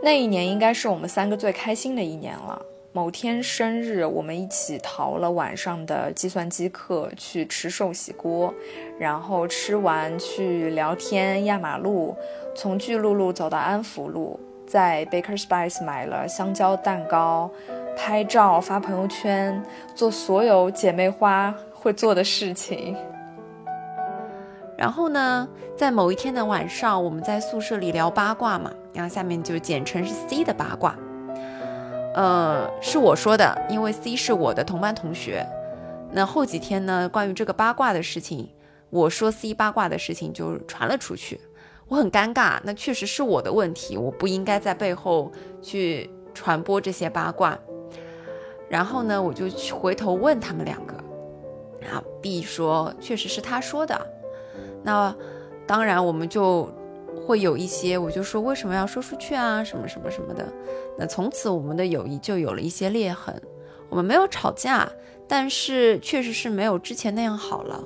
[0.05, 2.61] 那一年应该是我们三个最开心的一年了。
[2.91, 8.53] 某天生日，我们一起逃了晚上的计算机课去吃寿喜锅，
[8.99, 12.13] 然后吃完去聊天压马路，
[12.53, 14.37] 从巨鹿路走到安福路，
[14.67, 17.49] 在 Baker Spice 买了香蕉蛋糕，
[17.95, 19.63] 拍照发朋友圈，
[19.95, 22.93] 做所有姐妹花会做的事情。
[24.84, 30.93] 然后呢，在某一天的晚上，我们在宿舍里聊八卦嘛，然后下面就简称是 C 的八卦。
[32.15, 35.47] 呃，是我说的，因为 C 是我的同班同学。
[36.11, 38.49] 那后几天呢，关于这个八卦的事情，
[38.89, 41.39] 我说 C 八卦的事情就传了出去，
[41.88, 42.59] 我很尴尬。
[42.63, 45.31] 那确实是我的问题，我不应该在背后
[45.61, 47.57] 去传播这些八卦。
[48.67, 50.93] 然后呢，我就回头问他们两个，
[51.89, 54.07] 啊，B 说确实是他说的。
[54.84, 55.15] 那
[55.65, 56.69] 当然，我们就
[57.25, 60.45] 会有一些，我就说为什么要说出去啊，什么什么什么的。
[60.97, 63.41] 那从此我们的友谊就有了一些裂痕。
[63.89, 64.89] 我们没有吵架，
[65.27, 67.84] 但是确实是没有之前那样好了。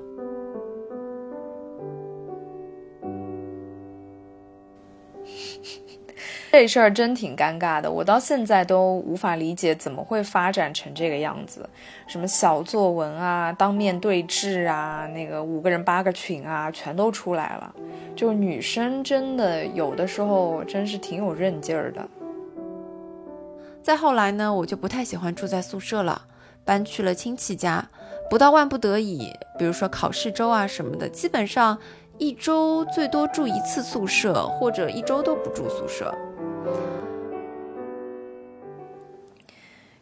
[6.59, 11.69] 这事儿真挺尴尬的，我到现在都无法理解怎么会发展成这个样子。
[12.07, 17.71] 什么小作文啊，当面对质啊，那个五个人八个群啊，全都出来了。
[18.15, 22.09] 就女生真的有的时候真是挺有韧劲儿的。
[23.83, 26.23] 再后来呢，我就不太喜欢住在宿舍了，
[26.65, 27.87] 搬去了亲戚家。
[28.31, 31.77] 不到万不得已，比如说考试周啊什么的，基本上
[32.17, 36.11] 一周最多住一次宿舍，或者一周都不住宿舍。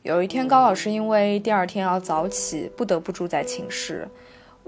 [0.04, 4.08] 有一天，高老师因为第二天要早起，不得不住在寝室。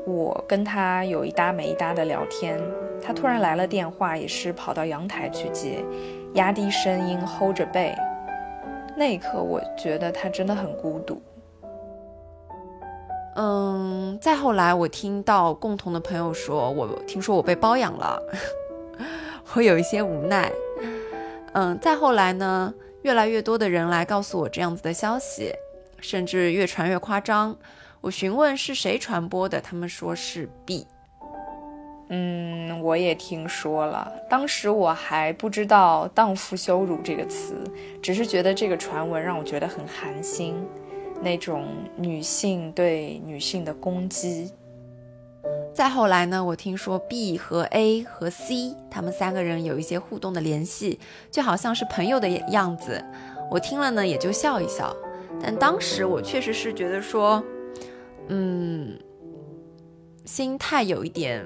[0.05, 2.59] 我跟他有一搭没一搭的聊天，
[3.01, 5.83] 他突然来了电话，也是跑到阳台去接，
[6.33, 7.93] 压低声音，hold 着背。
[8.95, 11.21] 那一刻，我觉得他真的很孤独。
[13.35, 18.19] 嗯，再后来，我听到共同的朋友说，我听说我被包养了，
[19.53, 20.51] 我有一些无奈。
[21.60, 22.72] 嗯，再后来呢？
[23.01, 25.51] 越来越多的人来告诉我这样子的消息，
[25.99, 27.58] 甚至越传越夸张。
[27.99, 30.86] 我询问是谁传播的，他们说是 B。
[32.10, 34.12] 嗯，我也听说了。
[34.30, 37.55] 当时我还不知道“荡妇羞辱”这个词，
[38.03, 40.64] 只是觉得这个传闻让我觉得很寒心，
[41.24, 44.51] 那种女性对女性的攻击。
[45.73, 53.03] 再后来呢，我听说 B 和 A 和 C 他们三个人有一些互动的联系，就好像是朋友的样子。
[53.51, 54.95] 我听了呢，也就笑一笑。
[55.39, 57.43] 但当时我确实是觉得说，
[58.27, 58.97] 嗯，
[60.25, 61.45] 心态有一点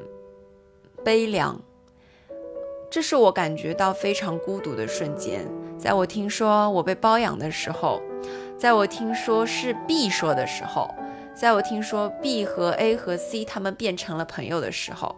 [1.04, 1.60] 悲凉。
[2.90, 5.46] 这是我感觉到非常孤独的瞬间。
[5.78, 8.02] 在我听说我被包养的时候，
[8.58, 10.94] 在我听说是 B 说的时候，
[11.36, 15.16] 在我听说 B 和 A 和 C 他们变成了朋友的时候，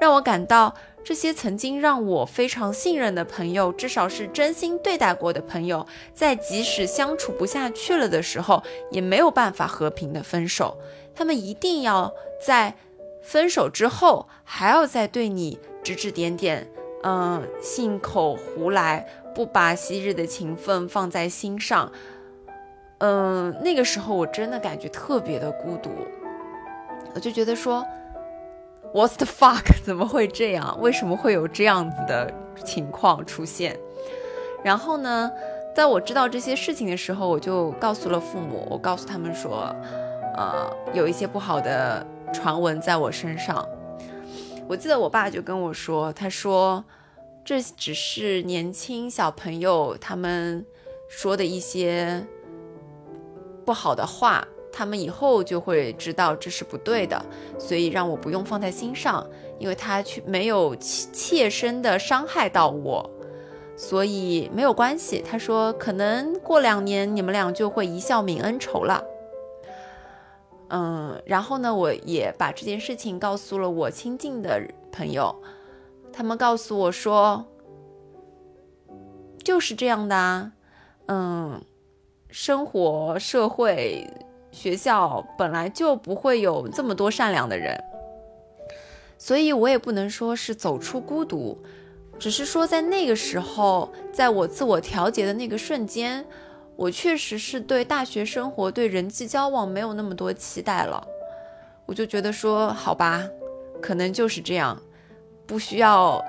[0.00, 0.74] 让我感到。
[1.04, 5.84] 这些曾经让我非常信任的朋友，至少是真心对待过的朋友，
[6.14, 10.78] 在即使相处不下去了的时候，也没有办法和平的分手。
[11.12, 12.14] 他们一定要
[12.46, 12.76] 在
[13.20, 16.68] 分手之后，还要再对你指指点点，
[17.02, 21.90] 嗯，信口胡来，不把昔日的情分放在心上。
[23.04, 25.90] 嗯，那个时候我真的感觉特别的孤独，
[27.14, 27.84] 我就觉得说。
[28.94, 29.64] ，What's the fuck？
[29.82, 30.78] 怎么会这样？
[30.78, 32.30] 为什么会有这样子的
[32.62, 33.74] 情况出现？
[34.62, 35.32] 然后呢，
[35.74, 38.68] 在我知道这些事情的时候，我就告诉了父母。
[38.70, 39.74] 我告诉他们说，
[40.36, 43.66] 呃，有一些不好的传闻在我身上。
[44.68, 46.84] 我记得我爸就跟我说，他说
[47.42, 50.64] 这只是年轻小朋友他们
[51.08, 52.24] 说的一些
[53.64, 54.46] 不好的话。
[54.74, 57.22] 他们以后就会知道这是不对的，
[57.58, 63.10] 所以让我不用放在心上，因为他却没有切身的伤害到我，
[63.76, 65.20] 所以没有关系。
[65.20, 69.04] 他说可能过两年你们俩就会一笑泯恩仇了。
[70.70, 74.58] 嗯，然后呢，我也把这件事情告诉了我亲近的
[74.90, 75.36] 朋友，
[76.10, 77.44] 他们告诉我说，
[79.44, 80.52] 就是这样的啊，
[81.08, 81.62] 嗯，
[82.32, 84.04] 生活社会。
[84.50, 87.82] 学校本来就不会有这么多善良的人，
[89.16, 91.56] 所以我也不能说是走出孤独，
[92.18, 96.22] 只是说在那个时候，在我自我调节的那个瞬间，
[96.76, 101.02] 我确实是对大学生活、对人际交往没有那么多期待了。
[101.86, 103.26] 我就觉得说，好吧，
[103.80, 104.78] 可能就是这样，
[105.46, 106.22] 不需要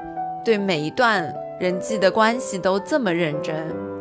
[0.45, 1.29] 对每一段
[1.59, 3.92] 人际的关系都这么认真。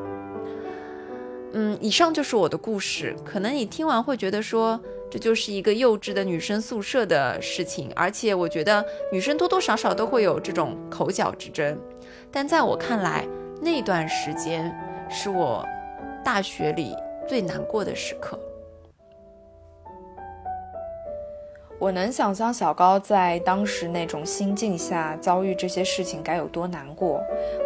[1.53, 3.15] 嗯，以上就是我的故事。
[3.25, 4.81] 可能你听完会觉得说，
[5.11, 11.79] 这就是一个幼稚的女生宿舍的事情，而且我觉得女生多多少少都会有这种口角之争。
[12.31, 13.27] 但在我看来，
[13.61, 14.75] 那段时间
[15.11, 15.67] 是我
[16.25, 16.95] 大学里
[17.29, 18.39] 最难过的时刻。
[21.83, 27.21] 我能想象小高在当时那种心境下遭遇这些事情该有多难过。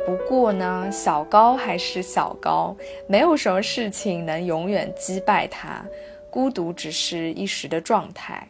[0.07, 2.75] 不过呢，小高还是小高，
[3.07, 5.85] 没有什么事情能永远击败他。
[6.31, 8.49] 孤独只是一时的状态，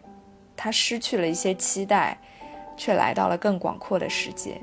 [0.56, 2.16] 他失去了一些期待，
[2.76, 4.60] 却来到了更广阔的世界。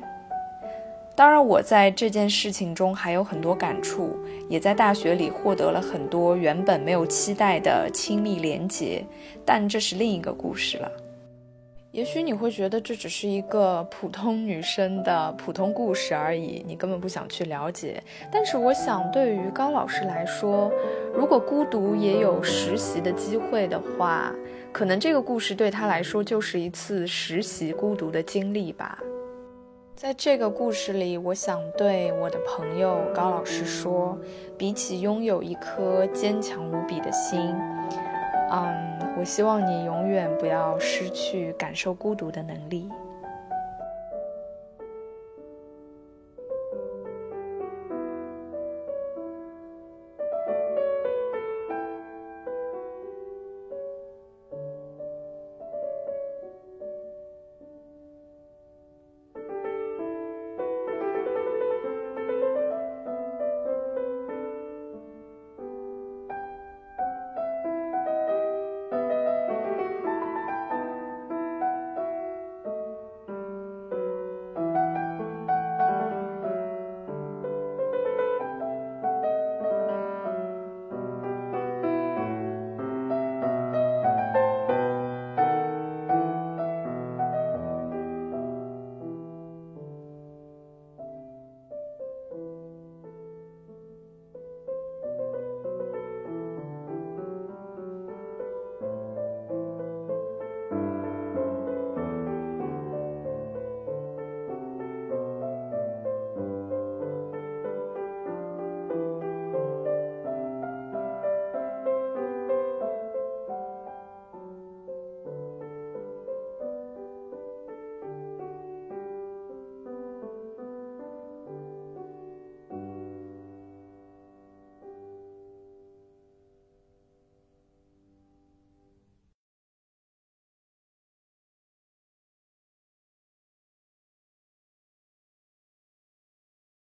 [1.16, 4.18] 当然，我在这件事情中还有很多感触，
[4.49, 9.05] 也在大学里获得了很多原本没有期待的亲密连结，
[9.45, 10.91] 但这是另一个故事了。
[11.91, 18.01] 也许你会觉得这只是一个普通女生的普通故事而已，你根本不想去了解。
[18.32, 20.72] 但是我想，对于高老师来说，
[21.14, 24.34] 如果孤独也有实习的机会的话，
[24.72, 28.97] 可能这个故事对他来说就是一次实习孤独的经历吧。
[30.04, 34.18] 在这个故事里，我想对我的朋友高老师说：，
[34.58, 37.39] 比起拥有一颗坚强无比的心，
[38.51, 42.89] 嗯，我希望你永远不要失去感受孤独的能力。